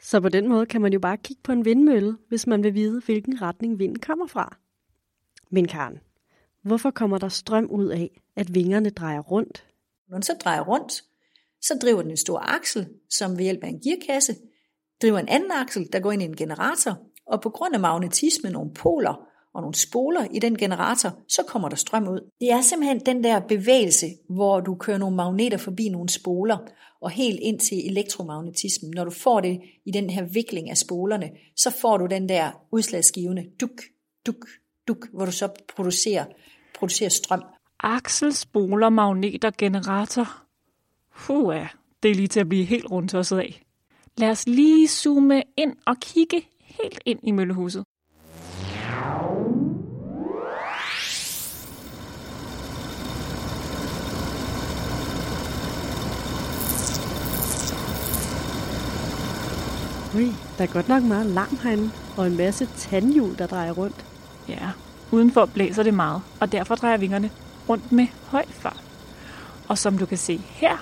Så 0.02 0.20
på 0.20 0.28
den 0.28 0.48
måde 0.48 0.66
kan 0.66 0.80
man 0.80 0.92
jo 0.92 1.00
bare 1.00 1.16
kigge 1.16 1.42
på 1.42 1.52
en 1.52 1.64
vindmølle, 1.64 2.16
hvis 2.28 2.46
man 2.46 2.62
vil 2.62 2.74
vide, 2.74 3.00
hvilken 3.04 3.42
retning 3.42 3.78
vinden 3.78 3.98
kommer 3.98 4.26
fra. 4.26 4.56
Men 5.50 5.68
Karen, 5.68 5.98
hvorfor 6.62 6.90
kommer 6.90 7.18
der 7.18 7.28
strøm 7.28 7.66
ud 7.70 7.86
af, 7.86 8.20
at 8.36 8.54
vingerne 8.54 8.90
drejer 8.90 9.20
rundt? 9.20 9.66
Når 10.08 10.16
den 10.16 10.22
så 10.22 10.36
drejer 10.44 10.60
rundt, 10.60 11.04
så 11.60 11.78
driver 11.82 12.02
den 12.02 12.10
en 12.10 12.16
stor 12.16 12.38
aksel, 12.38 12.88
som 13.10 13.38
ved 13.38 13.44
hjælp 13.44 13.64
af 13.64 13.68
en 13.68 13.80
gearkasse 13.80 14.36
driver 15.02 15.18
en 15.18 15.28
anden 15.28 15.50
aksel, 15.50 15.92
der 15.92 16.00
går 16.00 16.12
ind 16.12 16.22
i 16.22 16.24
en 16.24 16.36
generator, 16.36 16.98
og 17.26 17.42
på 17.42 17.50
grund 17.50 17.74
af 17.74 17.80
magnetisme 17.80 18.50
nogle 18.50 18.74
poler 18.74 19.28
og 19.54 19.60
nogle 19.62 19.74
spoler 19.74 20.24
i 20.30 20.38
den 20.38 20.58
generator, 20.58 21.18
så 21.28 21.42
kommer 21.48 21.68
der 21.68 21.76
strøm 21.76 22.08
ud. 22.08 22.30
Det 22.40 22.50
er 22.50 22.60
simpelthen 22.60 23.00
den 23.00 23.24
der 23.24 23.40
bevægelse, 23.40 24.06
hvor 24.28 24.60
du 24.60 24.74
kører 24.74 24.98
nogle 24.98 25.16
magneter 25.16 25.56
forbi 25.56 25.88
nogle 25.88 26.08
spoler, 26.08 26.58
og 27.00 27.10
helt 27.10 27.40
ind 27.42 27.60
til 27.60 27.90
elektromagnetismen. 27.90 28.92
Når 28.94 29.04
du 29.04 29.10
får 29.10 29.40
det 29.40 29.60
i 29.84 29.90
den 29.90 30.10
her 30.10 30.24
vikling 30.24 30.70
af 30.70 30.76
spolerne, 30.76 31.30
så 31.56 31.70
får 31.70 31.96
du 31.96 32.06
den 32.06 32.28
der 32.28 32.50
udslagsgivende 32.72 33.44
duk, 33.60 33.80
duk, 34.26 34.46
duk, 34.88 35.06
hvor 35.12 35.24
du 35.24 35.32
så 35.32 35.48
producerer, 35.76 36.24
producerer 36.78 37.10
strøm. 37.10 37.42
Aksel, 37.80 38.34
spoler, 38.34 38.88
magneter, 38.88 39.50
generator. 39.58 40.42
Puh, 41.16 41.66
det 42.02 42.10
er 42.10 42.14
lige 42.14 42.28
til 42.28 42.40
at 42.40 42.48
blive 42.48 42.64
helt 42.64 42.90
rundt 42.90 43.32
af. 43.32 43.62
Lad 44.16 44.30
os 44.30 44.48
lige 44.48 44.88
zoome 44.88 45.42
ind 45.56 45.76
og 45.86 45.96
kigge 46.00 46.48
helt 46.60 47.00
ind 47.06 47.20
i 47.22 47.30
møllehuset. 47.30 47.84
Ui, 60.14 60.34
der 60.58 60.64
er 60.64 60.72
godt 60.72 60.88
nok 60.88 61.02
meget 61.02 61.26
larm 61.26 61.58
herinde, 61.62 61.90
og 62.16 62.26
en 62.26 62.36
masse 62.36 62.68
tandhjul, 62.76 63.38
der 63.38 63.46
drejer 63.46 63.72
rundt. 63.72 64.04
Ja, 64.48 64.70
udenfor 65.10 65.46
blæser 65.46 65.82
det 65.82 65.94
meget, 65.94 66.22
og 66.40 66.52
derfor 66.52 66.74
drejer 66.74 66.96
vingerne 66.96 67.30
rundt 67.68 67.92
med 67.92 68.06
høj 68.26 68.44
fart. 68.48 68.82
Og 69.68 69.78
som 69.78 69.98
du 69.98 70.06
kan 70.06 70.18
se 70.18 70.40
her, 70.48 70.76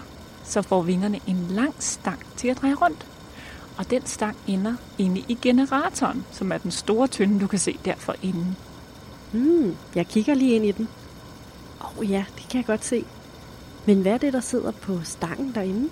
så 0.44 0.62
får 0.62 0.82
vingerne 0.82 1.20
en 1.26 1.46
lang 1.50 1.74
stang 1.78 2.18
til 2.36 2.48
at 2.48 2.60
dreje 2.60 2.74
rundt. 2.74 3.06
Og 3.80 3.90
den 3.90 4.06
stang 4.06 4.36
ender 4.46 4.74
inde 4.98 5.24
i 5.28 5.38
generatoren, 5.42 6.24
som 6.32 6.52
er 6.52 6.58
den 6.58 6.70
store 6.70 7.06
tynde, 7.06 7.40
du 7.40 7.46
kan 7.46 7.58
se 7.58 7.78
derfor 7.84 8.14
inden. 8.22 8.56
Hmm, 9.32 9.76
jeg 9.94 10.06
kigger 10.06 10.34
lige 10.34 10.54
ind 10.54 10.64
i 10.64 10.72
den. 10.72 10.88
Åh 11.80 11.98
oh, 11.98 12.10
ja, 12.10 12.24
det 12.36 12.48
kan 12.48 12.58
jeg 12.58 12.66
godt 12.66 12.84
se. 12.84 13.04
Men 13.86 14.02
hvad 14.02 14.12
er 14.12 14.18
det, 14.18 14.32
der 14.32 14.40
sidder 14.40 14.70
på 14.70 15.00
stangen 15.04 15.54
derinde? 15.54 15.88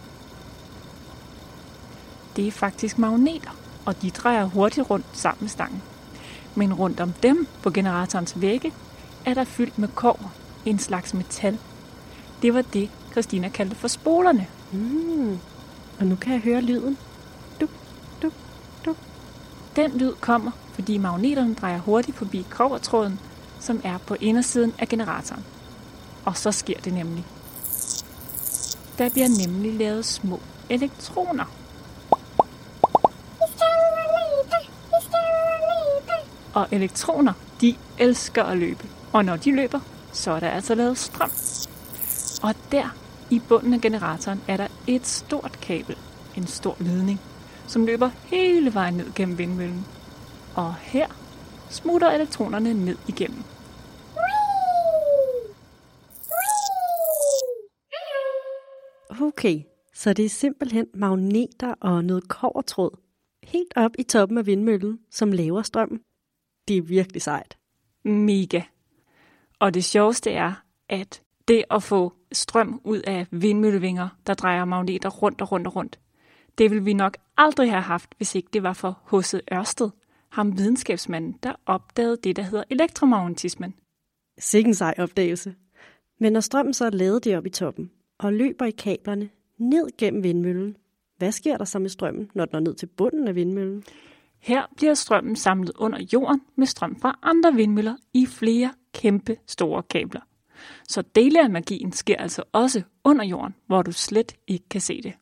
Det 2.37 2.47
er 2.47 2.53
faktisk 2.53 2.99
magneter, 2.99 3.51
og 3.85 4.03
de 4.03 4.11
drejer 4.11 4.45
hurtigt 4.45 4.91
rundt 4.91 5.07
sammen 5.13 5.39
med 5.41 5.49
stangen. 5.49 5.83
Men 6.55 6.75
rundt 6.75 7.01
om 7.01 7.13
dem 7.13 7.47
på 7.63 7.71
generatorens 7.71 8.41
vægge 8.41 8.73
er 9.25 9.35
der 9.35 9.45
fyldt 9.45 9.79
med 9.79 9.89
kår, 9.89 10.33
en 10.65 10.79
slags 10.79 11.15
metal. 11.15 11.59
Det 12.43 12.55
var 12.55 12.63
det, 12.63 12.91
Christina 13.11 13.49
kaldte 13.49 13.77
for 13.77 13.89
spolerne. 13.89 14.47
Mm. 14.73 15.39
Og 16.01 16.07
nu 16.07 16.17
kan 16.17 16.33
jeg 16.33 16.41
høre 16.41 16.61
lyden. 16.61 16.99
Den 19.79 19.99
lyd 19.99 20.13
kommer, 20.21 20.51
fordi 20.73 20.99
magneterne 20.99 21.55
drejer 21.55 21.79
hurtigt 21.79 22.17
forbi 22.17 22.47
kovertråden, 22.51 23.21
som 23.61 23.81
er 23.85 23.99
på 23.99 24.17
indersiden 24.21 24.75
af 24.79 24.89
generatoren. 24.89 25.45
Og 26.25 26.37
så 26.37 26.53
sker 26.53 26.81
det 26.81 26.93
nemlig. 26.93 27.25
Der 28.99 29.11
bliver 29.11 29.47
nemlig 29.47 29.75
lavet 29.75 30.05
små 30.05 30.41
elektroner. 30.71 31.45
Og 36.55 36.69
elektroner, 36.71 37.33
de 37.61 37.77
elsker 37.99 38.45
at 38.45 38.59
løbe. 38.59 38.89
Og 39.13 39.25
når 39.25 39.37
de 39.37 39.57
løber, 39.57 39.81
så 40.13 40.31
er 40.31 40.41
der 40.41 40.51
altså 40.51 40.75
lavet 40.75 40.99
strøm. 40.99 41.31
Og 42.43 42.55
der 42.73 42.97
i 43.31 43.39
bunden 43.39 43.75
af 43.75 43.81
generatoren 43.81 44.41
er 44.49 44.57
der 44.57 44.69
et 44.87 45.07
stort 45.07 45.59
kabel, 45.61 45.97
en 46.37 46.47
stor 46.47 46.77
ledning, 46.81 47.21
som 47.69 47.87
løber 47.87 48.09
hele 48.09 48.75
vejen 48.75 48.95
ned 48.95 49.15
gennem 49.15 49.39
vindmøllen. 49.39 49.87
Og 50.57 50.75
her 50.75 51.07
smutter 51.71 52.11
elektronerne 52.11 52.75
ned 52.75 52.97
igennem. 53.09 53.43
Okay, 59.21 59.63
så 59.95 60.13
det 60.13 60.25
er 60.25 60.29
simpelthen 60.29 60.87
magneter 60.95 61.75
og 61.81 62.05
noget 62.05 62.29
kovertråd 62.29 62.91
helt 63.43 63.73
op 63.77 63.91
i 63.99 64.03
toppen 64.03 64.39
af 64.39 64.47
vindmøllen, 64.47 64.99
som 65.11 65.33
laver 65.33 65.63
strøm. 65.63 66.01
Det 66.69 66.77
er 66.77 66.83
virkelig 66.83 67.23
sejt. 67.23 67.59
Mega. 68.05 68.63
Og 69.59 69.75
det 69.75 69.85
sjoveste 69.85 70.31
er, 70.31 70.53
at 70.89 71.23
det 71.49 71.65
at 71.71 71.83
få 71.83 72.13
strøm 72.33 72.81
ud 72.85 73.01
af 73.07 73.27
vindmøllevinger, 73.31 74.09
der 74.27 74.35
drejer 74.35 74.65
magneter 74.65 75.09
rundt 75.09 75.41
og 75.41 75.53
rundt 75.53 75.67
og 75.67 75.77
rundt, 75.77 75.99
det 76.59 76.71
ville 76.71 76.85
vi 76.85 76.93
nok 76.93 77.17
aldrig 77.37 77.71
have 77.71 77.83
haft, 77.83 78.15
hvis 78.17 78.35
ikke 78.35 78.49
det 78.53 78.63
var 78.63 78.73
for 78.73 78.99
H.C. 79.11 79.35
Ørsted, 79.53 79.91
ham 80.29 80.59
videnskabsmanden, 80.59 81.39
der 81.43 81.53
opdagede 81.67 82.17
det, 82.25 82.37
der 82.37 82.43
hedder 82.43 82.65
elektromagnetismen. 82.71 83.75
Sikken 84.39 84.75
sej 84.75 84.95
opdagelse. 84.99 85.55
Men 86.21 86.33
når 86.33 86.41
strømmen 86.41 86.75
så 86.75 86.85
er 86.85 86.91
lavet 86.91 87.25
det 87.25 87.37
op 87.37 87.47
i 87.47 87.51
toppen, 87.51 87.91
og 88.19 88.33
løber 88.33 88.65
i 88.65 88.71
kablerne 88.71 89.29
ned 89.59 89.89
gennem 89.99 90.23
vindmøllen, 90.23 90.77
hvad 91.19 91.33
sker 91.33 91.57
der 91.57 91.65
så 91.65 91.79
med 91.79 91.89
strømmen, 91.91 92.31
når 92.35 92.45
den 92.45 92.53
når 92.53 92.61
ned 92.61 92.75
til 92.75 92.87
bunden 92.87 93.29
af 93.29 93.35
vindmøllen? 93.35 93.85
Her 94.39 94.63
bliver 94.77 94.95
strømmen 94.95 95.37
samlet 95.37 95.73
under 95.79 95.99
jorden 96.13 96.41
med 96.57 96.67
strøm 96.67 96.97
fra 97.01 97.19
andre 97.23 97.55
vindmøller 97.55 97.97
i 98.15 98.27
flere 98.27 98.73
kæmpe 98.95 99.37
store 99.47 99.83
kabler. 99.83 100.21
Så 100.89 101.03
dele 101.15 101.43
af 101.43 101.51
magien 101.51 101.93
sker 101.93 102.17
altså 102.17 102.43
også 102.53 102.83
under 103.05 103.25
jorden, 103.25 103.55
hvor 103.67 103.83
du 103.83 103.93
slet 103.93 104.37
ikke 104.47 104.69
kan 104.69 104.81
se 104.81 105.03
det. 105.03 105.13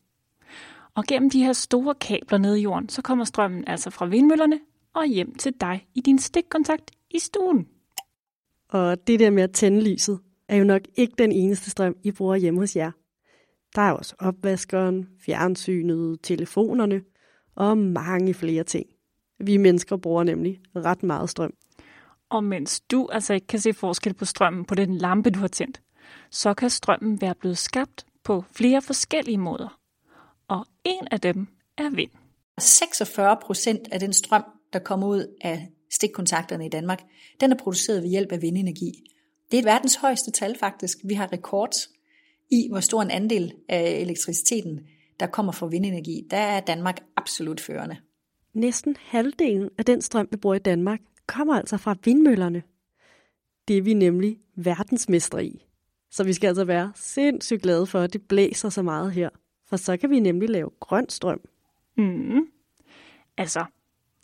Og 0.97 1.03
gennem 1.07 1.29
de 1.29 1.43
her 1.43 1.53
store 1.53 1.95
kabler 1.95 2.37
nede 2.37 2.59
i 2.59 2.63
jorden, 2.63 2.89
så 2.89 3.01
kommer 3.01 3.25
strømmen 3.25 3.63
altså 3.67 3.89
fra 3.89 4.05
vindmøllerne 4.05 4.59
og 4.93 5.05
hjem 5.05 5.35
til 5.35 5.53
dig 5.61 5.87
i 5.95 6.01
din 6.01 6.19
stikkontakt 6.19 6.91
i 7.11 7.19
stuen. 7.19 7.67
Og 8.69 9.07
det 9.07 9.19
der 9.19 9.29
med 9.29 9.43
at 9.43 9.51
tænde 9.51 9.81
lyset, 9.91 10.19
er 10.47 10.57
jo 10.57 10.63
nok 10.63 10.81
ikke 10.95 11.13
den 11.17 11.31
eneste 11.31 11.69
strøm, 11.69 11.95
I 12.03 12.11
bruger 12.11 12.35
hjemme 12.35 12.59
hos 12.59 12.75
jer. 12.75 12.91
Der 13.75 13.81
er 13.81 13.91
også 13.91 14.15
opvaskeren, 14.19 15.09
fjernsynet, 15.25 16.19
telefonerne 16.23 17.01
og 17.55 17.77
mange 17.77 18.33
flere 18.33 18.63
ting. 18.63 18.85
Vi 19.39 19.57
mennesker 19.57 19.97
bruger 19.97 20.23
nemlig 20.23 20.59
ret 20.75 21.03
meget 21.03 21.29
strøm. 21.29 21.53
Og 22.29 22.43
mens 22.43 22.79
du 22.79 23.09
altså 23.11 23.33
ikke 23.33 23.47
kan 23.47 23.59
se 23.59 23.73
forskel 23.73 24.13
på 24.13 24.25
strømmen 24.25 24.65
på 24.65 24.75
den 24.75 24.97
lampe, 24.97 25.29
du 25.29 25.39
har 25.39 25.47
tændt, 25.47 25.81
så 26.31 26.53
kan 26.53 26.69
strømmen 26.69 27.21
være 27.21 27.35
blevet 27.35 27.57
skabt 27.57 28.05
på 28.23 28.43
flere 28.51 28.81
forskellige 28.81 29.37
måder. 29.37 29.79
Og 30.47 30.65
en 30.83 31.07
af 31.11 31.21
dem 31.21 31.47
er 31.77 31.89
vind. 31.89 32.11
46 32.59 33.37
procent 33.41 33.87
af 33.91 33.99
den 33.99 34.13
strøm, 34.13 34.43
der 34.73 34.79
kommer 34.79 35.07
ud 35.07 35.35
af 35.41 35.67
stikkontakterne 35.91 36.65
i 36.65 36.69
Danmark, 36.69 37.03
den 37.39 37.51
er 37.51 37.57
produceret 37.57 38.03
ved 38.03 38.09
hjælp 38.09 38.31
af 38.31 38.41
vindenergi. 38.41 38.91
Det 39.51 39.57
er 39.57 39.61
et 39.61 39.65
verdens 39.65 39.95
højeste 39.95 40.31
tal 40.31 40.57
faktisk. 40.59 40.97
Vi 41.03 41.13
har 41.13 41.33
rekord 41.33 41.73
i, 42.51 42.67
hvor 42.71 42.79
stor 42.79 43.01
en 43.01 43.11
andel 43.11 43.53
af 43.69 43.99
elektriciteten, 44.01 44.79
der 45.19 45.27
kommer 45.27 45.51
fra 45.51 45.67
vindenergi. 45.67 46.27
Der 46.31 46.37
er 46.37 46.59
Danmark 46.59 47.03
absolut 47.15 47.61
førende. 47.61 47.97
Næsten 48.53 48.95
halvdelen 48.99 49.69
af 49.77 49.85
den 49.85 50.01
strøm, 50.01 50.27
vi 50.31 50.37
bruger 50.37 50.55
i 50.55 50.59
Danmark, 50.59 50.99
kommer 51.27 51.55
altså 51.55 51.77
fra 51.77 51.95
vindmøllerne. 52.05 52.63
Det 53.67 53.77
er 53.77 53.81
vi 53.81 53.93
nemlig 53.93 54.37
verdensmestre 54.55 55.45
i. 55.45 55.65
Så 56.11 56.23
vi 56.23 56.33
skal 56.33 56.47
altså 56.47 56.63
være 56.63 56.91
sindssygt 56.95 57.61
glade 57.61 57.85
for, 57.85 57.99
at 57.99 58.13
det 58.13 58.21
blæser 58.27 58.69
så 58.69 58.81
meget 58.81 59.11
her. 59.11 59.29
For 59.69 59.77
så 59.77 59.97
kan 59.97 60.09
vi 60.09 60.19
nemlig 60.19 60.49
lave 60.49 60.69
grøn 60.79 61.09
strøm. 61.09 61.41
Mm. 61.97 62.47
Altså, 63.37 63.65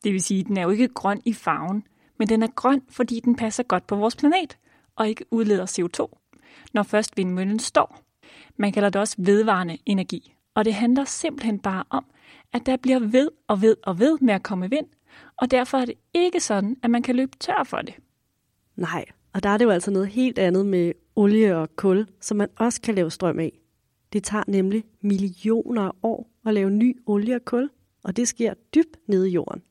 det 0.04 0.14
vil 0.14 0.22
sige, 0.22 0.40
at 0.40 0.48
den 0.48 0.58
er 0.58 0.64
jo 0.64 0.70
ikke 0.70 0.88
grøn 0.88 1.22
i 1.26 1.34
farven, 1.34 1.88
men 2.20 2.30
den 2.30 2.44
er 2.44 2.48
grøn, 2.48 2.82
fordi 2.90 3.20
den 3.20 3.36
passer 3.36 3.64
godt 3.64 3.88
på 3.88 3.96
vores 3.96 4.16
planet 4.16 4.58
og 4.96 5.10
ikke 5.10 5.26
udleder 5.32 5.66
CO2, 5.66 6.20
når 6.74 6.84
først 6.84 7.18
vindmøllen 7.18 7.60
står. 7.60 8.00
Man 8.58 8.72
kalder 8.72 8.90
det 8.90 9.02
også 9.02 9.16
vedvarende 9.18 9.78
energi, 9.86 10.36
og 10.54 10.66
det 10.66 10.74
handler 10.74 11.06
simpelthen 11.06 11.60
bare 11.60 11.84
om, 11.90 12.06
at 12.54 12.66
der 12.66 12.78
bliver 12.78 13.00
ved 13.00 13.30
og 13.48 13.62
ved 13.62 13.76
og 13.84 14.00
ved 14.00 14.18
med 14.22 14.34
at 14.34 14.44
komme 14.44 14.70
vind, 14.70 14.88
og 15.38 15.52
derfor 15.52 15.78
er 15.78 15.86
det 15.86 15.96
ikke 16.14 16.40
sådan, 16.40 16.78
at 16.84 16.90
man 16.90 17.02
kan 17.02 17.16
løbe 17.16 17.38
tør 17.40 17.64
for 17.66 17.78
det. 17.78 17.94
Nej, 18.76 19.06
og 19.34 19.44
der 19.44 19.50
er 19.50 19.58
det 19.58 19.66
jo 19.66 19.70
altså 19.70 19.92
noget 19.92 20.08
helt 20.08 20.40
andet 20.40 20.66
med 20.66 20.94
olie 21.16 21.58
og 21.58 21.76
kul, 21.76 22.08
som 22.22 22.38
man 22.38 22.50
også 22.56 22.82
kan 22.82 22.96
lave 22.96 23.12
strøm 23.12 23.40
af. 23.40 23.63
Det 24.14 24.24
tager 24.24 24.44
nemlig 24.48 24.84
millioner 25.02 25.82
af 25.82 25.92
år 26.04 26.30
at 26.46 26.54
lave 26.54 26.72
ny 26.72 26.98
olie 27.06 27.36
og 27.36 27.46
kul, 27.46 27.70
og 28.04 28.18
det 28.18 28.28
sker 28.28 28.54
dybt 28.76 28.98
nede 29.08 29.30
i 29.30 29.34
jorden. 29.34 29.62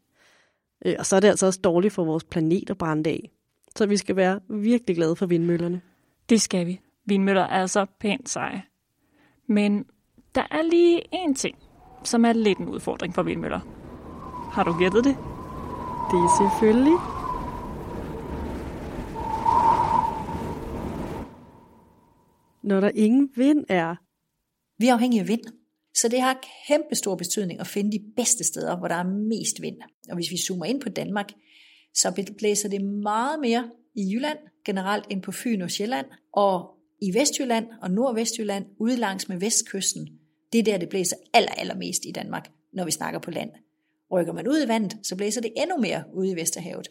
Øh, 0.87 0.95
og 0.99 1.07
så 1.07 1.17
er 1.17 1.21
det 1.21 1.29
altså 1.29 1.47
også 1.47 1.61
dårligt 1.65 1.95
for 1.95 2.05
vores 2.05 2.25
planet 2.25 2.71
at 2.71 2.79
brænde 2.79 3.11
af. 3.11 3.31
Så 3.77 3.87
vi 3.87 3.97
skal 3.97 4.17
være 4.17 4.41
virkelig 4.49 4.97
glade 4.97 5.17
for 5.17 5.27
vindmøllerne. 5.27 5.81
Det 6.29 6.41
skal 6.41 6.67
vi. 6.67 6.81
Vindmøller 7.05 7.43
er 7.43 7.47
altså 7.61 7.87
pænt 8.01 8.29
seje. 8.29 8.63
Men 9.47 9.85
der 10.35 10.47
er 10.51 10.63
lige 10.63 11.03
en 11.13 11.35
ting, 11.35 11.59
som 12.05 12.25
er 12.25 12.33
lidt 12.33 12.59
en 12.59 12.69
udfordring 12.69 13.15
for 13.15 13.23
vindmøller. 13.23 13.61
Har 14.53 14.65
du 14.65 14.79
gættet 14.79 15.05
det? 15.05 15.17
Det 16.11 16.19
er 16.19 16.31
selvfølgelig 16.41 16.99
når 22.63 22.81
der 22.81 22.91
ingen 22.95 23.31
vind 23.37 23.65
er. 23.69 23.97
Vi 24.83 24.87
er 24.87 24.95
afhængige 24.95 25.21
af 25.21 25.29
vind, 25.29 25.41
så 25.95 26.09
det 26.09 26.21
har 26.21 26.45
kæmpe 26.69 26.95
stor 26.95 27.15
betydning 27.15 27.61
at 27.61 27.67
finde 27.67 27.99
de 27.99 28.05
bedste 28.17 28.45
steder, 28.45 28.77
hvor 28.77 28.89
der 28.89 28.95
er 28.95 29.03
mest 29.05 29.63
vind. 29.63 29.77
Og 30.09 30.15
hvis 30.15 30.31
vi 30.31 30.37
zoomer 30.37 30.65
ind 30.65 30.81
på 30.81 30.89
Danmark, 30.89 31.33
så 31.95 32.33
blæser 32.39 32.69
det 32.69 32.85
meget 32.85 33.41
mere 33.41 33.71
i 33.95 34.15
Jylland 34.15 34.39
generelt 34.65 35.05
end 35.11 35.23
på 35.23 35.33
Fyn 35.33 35.63
og 35.63 35.71
Sjælland, 35.71 36.07
og 36.33 36.75
i 37.01 37.15
Vestjylland 37.15 37.67
og 37.83 37.91
Nordvestjylland 37.91 38.65
ude 38.79 38.97
langs 38.97 39.29
med 39.29 39.37
vestkysten. 39.37 40.09
Det 40.53 40.59
er 40.59 40.63
der, 40.63 40.79
det 40.79 40.89
blæser 40.89 41.17
aller, 41.33 41.53
allermest 41.53 42.05
i 42.05 42.13
Danmark, 42.13 42.51
når 42.73 42.85
vi 42.85 42.91
snakker 42.91 43.21
på 43.21 43.31
land. 43.31 43.51
Rykker 44.13 44.33
man 44.33 44.49
ud 44.49 44.65
i 44.65 44.69
vandet, 44.69 44.99
så 45.03 45.17
blæser 45.17 45.41
det 45.41 45.53
endnu 45.57 45.77
mere 45.77 46.05
ude 46.15 46.31
i 46.31 46.37
Vesterhavet. 46.37 46.89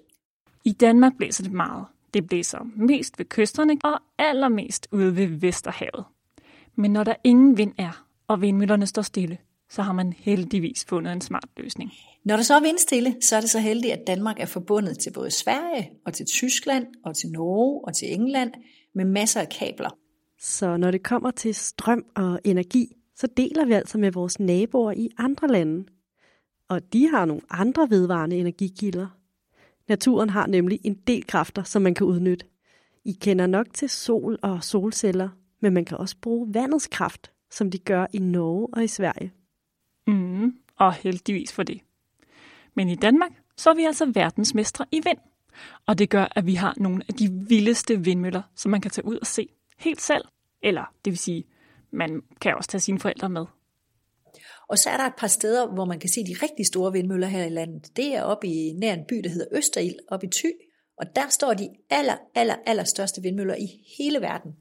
I 0.66 0.72
Danmark 0.72 1.14
blæser 1.18 1.44
det 1.44 1.54
meget. 1.54 1.86
Det 2.14 2.28
blæser 2.28 2.60
mest 2.76 3.20
ved 3.20 3.26
kysterne 3.26 3.78
og 3.84 4.00
allermest 4.18 4.88
ude 4.92 5.16
ved 5.16 5.28
Vesterhavet. 5.28 6.06
Men 6.76 6.92
når 6.92 7.04
der 7.04 7.16
ingen 7.24 7.58
vind 7.58 7.74
er, 7.78 8.06
og 8.28 8.42
vindmøllerne 8.42 8.88
står 8.88 9.02
stille, 9.02 9.38
så 9.70 9.82
har 9.82 9.94
man 9.94 10.14
heldigvis 10.14 10.86
fundet 10.86 11.14
en 11.14 11.22
smart 11.22 11.50
løsning. 11.58 11.92
Når 12.26 12.36
der 12.36 12.44
så 12.44 12.56
er 12.56 12.62
vindstille, 12.62 13.16
så 13.22 13.36
er 13.36 13.42
det 13.42 13.50
så 13.50 13.60
heldigt, 13.60 13.94
at 13.94 14.08
Danmark 14.08 14.40
er 14.40 14.46
forbundet 14.46 15.00
til 15.00 15.14
både 15.14 15.32
Sverige 15.32 15.90
og 16.06 16.14
til 16.14 16.26
Tyskland 16.26 16.88
og 17.06 17.16
til 17.16 17.30
Norge 17.30 17.82
og 17.88 17.96
til 17.96 18.14
England 18.14 18.52
med 18.96 19.06
masser 19.06 19.42
af 19.42 19.50
kabler. 19.50 19.90
Så 20.40 20.78
når 20.78 20.92
det 20.92 21.04
kommer 21.04 21.32
til 21.32 21.56
strøm 21.56 22.06
og 22.16 22.40
energi, 22.44 22.96
så 23.16 23.28
deler 23.28 23.66
vi 23.66 23.74
altså 23.74 23.98
med 23.98 24.12
vores 24.12 24.40
naboer 24.40 24.92
i 24.92 25.10
andre 25.18 25.48
lande. 25.48 25.86
Og 26.70 26.94
de 26.94 27.10
har 27.10 27.26
nogle 27.26 27.42
andre 27.50 27.90
vedvarende 27.90 28.38
energikilder. 28.38 29.08
Naturen 29.90 30.30
har 30.30 30.48
nemlig 30.48 30.80
en 30.84 30.94
del 31.08 31.28
kræfter, 31.28 31.64
som 31.64 31.82
man 31.82 31.94
kan 31.94 32.08
udnytte. 32.08 32.46
I 33.06 33.12
kender 33.12 33.48
nok 33.48 33.68
til 33.74 33.90
sol 33.90 34.40
og 34.42 34.64
solceller, 34.64 35.30
men 35.62 35.74
man 35.74 35.86
kan 35.86 35.98
også 35.98 36.16
bruge 36.22 36.54
vandets 36.54 36.88
kraft, 36.88 37.32
som 37.52 37.72
de 37.72 37.78
gør 37.80 38.06
i 38.14 38.20
Norge 38.20 38.68
og 38.74 38.84
i 38.84 38.88
Sverige. 38.88 39.34
Mm, 40.08 40.56
og 40.76 40.94
heldigvis 40.94 41.54
for 41.54 41.64
det. 41.64 41.82
Men 42.74 42.90
i 42.90 42.96
Danmark, 42.96 43.32
så 43.58 43.70
er 43.70 43.74
vi 43.74 43.84
altså 43.84 44.12
verdensmestre 44.14 44.86
i 44.92 45.02
vind. 45.04 45.18
Og 45.86 45.98
det 45.98 46.10
gør, 46.10 46.28
at 46.36 46.46
vi 46.46 46.54
har 46.56 46.74
nogle 46.78 47.04
af 47.08 47.14
de 47.14 47.30
vildeste 47.48 48.04
vindmøller, 48.04 48.42
som 48.56 48.72
man 48.72 48.82
kan 48.82 48.92
tage 48.92 49.06
ud 49.06 49.18
og 49.18 49.28
se 49.28 49.48
helt 49.78 50.02
selv. 50.02 50.26
Eller 50.64 50.94
det 51.06 51.12
vil 51.12 51.18
sige, 51.18 51.44
man 51.92 52.22
kan 52.42 52.56
også 52.56 52.70
tage 52.70 52.82
sine 52.82 53.00
forældre 53.00 53.30
med. 53.30 53.46
Og 54.68 54.78
så 54.78 54.90
er 54.90 54.98
der 54.98 55.06
et 55.06 55.16
par 55.18 55.28
steder, 55.28 55.74
hvor 55.74 55.86
man 55.86 56.00
kan 56.00 56.10
se 56.10 56.24
de 56.24 56.36
rigtig 56.44 56.66
store 56.66 56.92
vindmøller 56.92 57.28
her 57.28 57.46
i 57.46 57.50
landet. 57.50 57.98
Det 57.98 58.16
er 58.16 58.24
oppe 58.24 58.48
i 58.48 58.74
nær 58.74 58.94
en 58.94 59.06
by, 59.10 59.16
der 59.24 59.30
hedder 59.30 59.58
Østerild, 59.58 59.96
oppe 60.08 60.28
i 60.28 60.30
Thy. 60.30 60.52
Og 60.98 61.16
der 61.16 61.30
står 61.30 61.54
de 61.54 61.70
aller, 61.90 62.18
aller, 62.36 62.56
aller 62.66 62.84
største 62.84 63.22
vindmøller 63.22 63.56
i 63.56 63.68
hele 63.98 64.22
verden. 64.22 64.52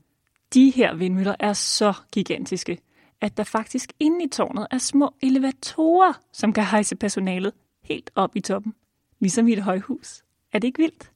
De 0.55 0.71
her 0.71 0.95
vindmøller 0.95 1.35
er 1.41 1.53
så 1.53 1.93
gigantiske, 2.13 2.79
at 3.21 3.37
der 3.37 3.45
faktisk 3.45 3.93
inde 4.01 4.25
i 4.25 4.29
tårnet 4.29 4.67
er 4.71 4.79
små 4.79 5.15
elevatorer, 5.23 6.13
som 6.33 6.53
kan 6.53 6.65
hejse 6.65 6.97
personalet 6.97 7.53
helt 7.83 8.11
op 8.15 8.37
i 8.37 8.41
toppen. 8.41 8.75
Ligesom 9.21 9.49
i 9.49 9.53
et 9.53 9.63
højhus. 9.63 10.23
Er 10.53 10.59
det 10.59 10.69
ikke 10.69 10.79
vildt? 10.79 11.13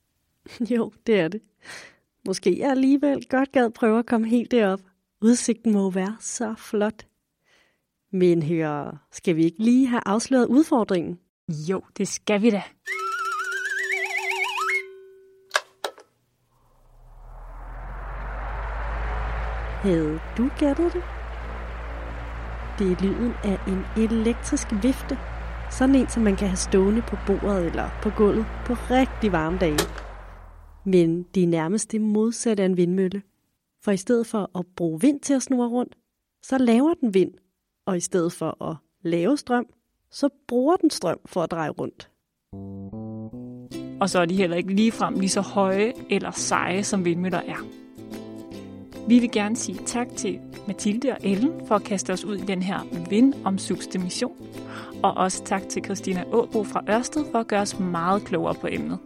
Jo, 0.71 0.93
det 1.07 1.21
er 1.21 1.29
det. 1.29 1.41
Måske 2.27 2.59
jeg 2.59 2.71
alligevel 2.71 3.27
godt 3.29 3.53
gad 3.53 3.71
prøve 3.71 3.99
at 3.99 4.07
komme 4.07 4.29
helt 4.29 4.51
derop. 4.51 4.81
Udsigten 5.21 5.73
må 5.73 5.91
være 5.91 6.17
så 6.21 6.55
flot. 6.59 7.07
Men 8.13 8.43
hør, 8.43 9.07
skal 9.13 9.37
vi 9.37 9.45
ikke 9.45 9.65
lige 9.65 9.87
have 9.87 10.03
afsløret 10.07 10.47
udfordringen? 10.47 11.19
Jo, 11.49 11.83
det 11.99 12.09
skal 12.09 12.43
vi 12.43 12.51
da. 12.51 12.63
Havde 19.85 20.21
du 20.39 20.51
gættet 20.59 20.93
det? 20.93 21.03
Det 22.79 22.93
er 22.93 23.03
lyden 23.03 23.33
af 23.45 23.59
en 23.69 24.03
elektrisk 24.05 24.69
vifte. 24.83 25.19
Sådan 25.71 25.95
en, 25.95 26.09
som 26.09 26.23
man 26.23 26.37
kan 26.37 26.49
have 26.49 26.57
stående 26.57 27.03
på 27.03 27.17
bordet 27.27 27.67
eller 27.67 27.89
på 28.03 28.11
gulvet 28.11 28.47
på 28.67 28.73
rigtig 28.73 29.33
varme 29.33 29.59
dage. 29.59 29.79
Men 30.85 31.23
det 31.23 31.43
er 31.43 31.47
nærmest 31.47 31.93
det 31.93 32.01
modsatte 32.01 32.63
af 32.63 32.67
en 32.67 32.77
vindmølle. 32.77 33.23
For 33.83 33.91
i 33.91 33.97
stedet 33.97 34.27
for 34.27 34.51
at 34.59 34.67
bruge 34.77 35.01
vind 35.01 35.21
til 35.21 35.35
at 35.35 35.43
snurre 35.43 35.69
rundt, 35.69 35.95
så 36.43 36.59
laver 36.59 36.95
den 36.95 37.15
vind. 37.15 37.33
Og 37.87 37.97
i 37.97 38.01
stedet 38.01 38.33
for 38.33 38.65
at 38.71 38.77
lave 39.03 39.37
strøm, 39.37 39.67
så 40.11 40.29
bruger 40.49 40.77
den 40.77 40.91
strøm 40.91 41.19
for 41.27 41.43
at 41.43 41.51
dreje 41.51 41.71
rundt. 41.71 42.11
Og 44.01 44.11
så 44.11 44.19
er 44.19 44.27
de 44.27 44.37
heller 44.37 44.57
ikke 44.57 44.75
ligefrem 44.75 45.15
lige 45.15 45.29
så 45.29 45.41
høje 45.41 45.93
eller 46.11 46.31
seje, 46.31 46.85
som 46.85 47.05
vindmøller 47.05 47.41
er. 47.41 47.84
Vi 49.09 49.19
vil 49.19 49.31
gerne 49.31 49.57
sige 49.57 49.79
tak 49.87 50.09
til 50.17 50.39
Mathilde 50.67 51.11
og 51.11 51.19
Ellen 51.23 51.53
for 51.69 51.75
at 51.75 51.85
kaste 51.85 52.13
os 52.13 52.25
ud 52.25 52.37
i 52.37 52.45
den 52.45 52.63
her 52.63 52.81
vind 53.11 53.35
om 53.45 53.59
mission. 53.99 54.37
Og 55.03 55.15
også 55.15 55.45
tak 55.45 55.69
til 55.69 55.85
Christina 55.85 56.25
Åbo 56.33 56.65
fra 56.65 56.83
Ørsted 56.89 57.25
for 57.33 57.39
at 57.39 57.49
gøre 57.49 57.61
os 57.61 57.79
meget 57.79 58.25
klogere 58.25 58.55
på 58.55 58.69
emnet. 58.71 58.99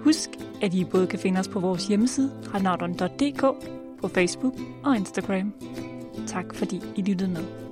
Husk, 0.00 0.30
at 0.62 0.74
I 0.74 0.84
både 0.84 1.06
kan 1.06 1.18
finde 1.18 1.40
os 1.40 1.48
på 1.48 1.60
vores 1.60 1.86
hjemmeside, 1.86 2.32
radnaudon.dk, 2.54 3.40
på 4.00 4.08
Facebook 4.08 4.54
og 4.84 4.96
Instagram. 4.96 5.52
Tak 6.26 6.54
fordi 6.54 6.82
I 6.96 7.02
lyttede 7.02 7.30
med. 7.30 7.65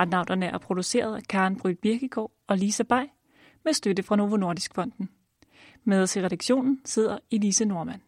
Radnauterne 0.00 0.46
er 0.46 0.58
produceret 0.58 1.16
af 1.16 1.22
Karen 1.22 1.56
Bryl 1.56 1.74
Birkegaard 1.74 2.30
og 2.46 2.58
Lisa 2.58 2.82
Bay 2.82 3.04
med 3.64 3.72
støtte 3.72 4.02
fra 4.02 4.16
Novo 4.16 4.36
Nordisk 4.36 4.74
Fonden. 4.74 5.08
Med 5.84 6.02
os 6.02 6.16
i 6.16 6.22
redaktionen 6.22 6.80
sidder 6.84 7.18
Elise 7.30 7.64
Normand. 7.64 8.00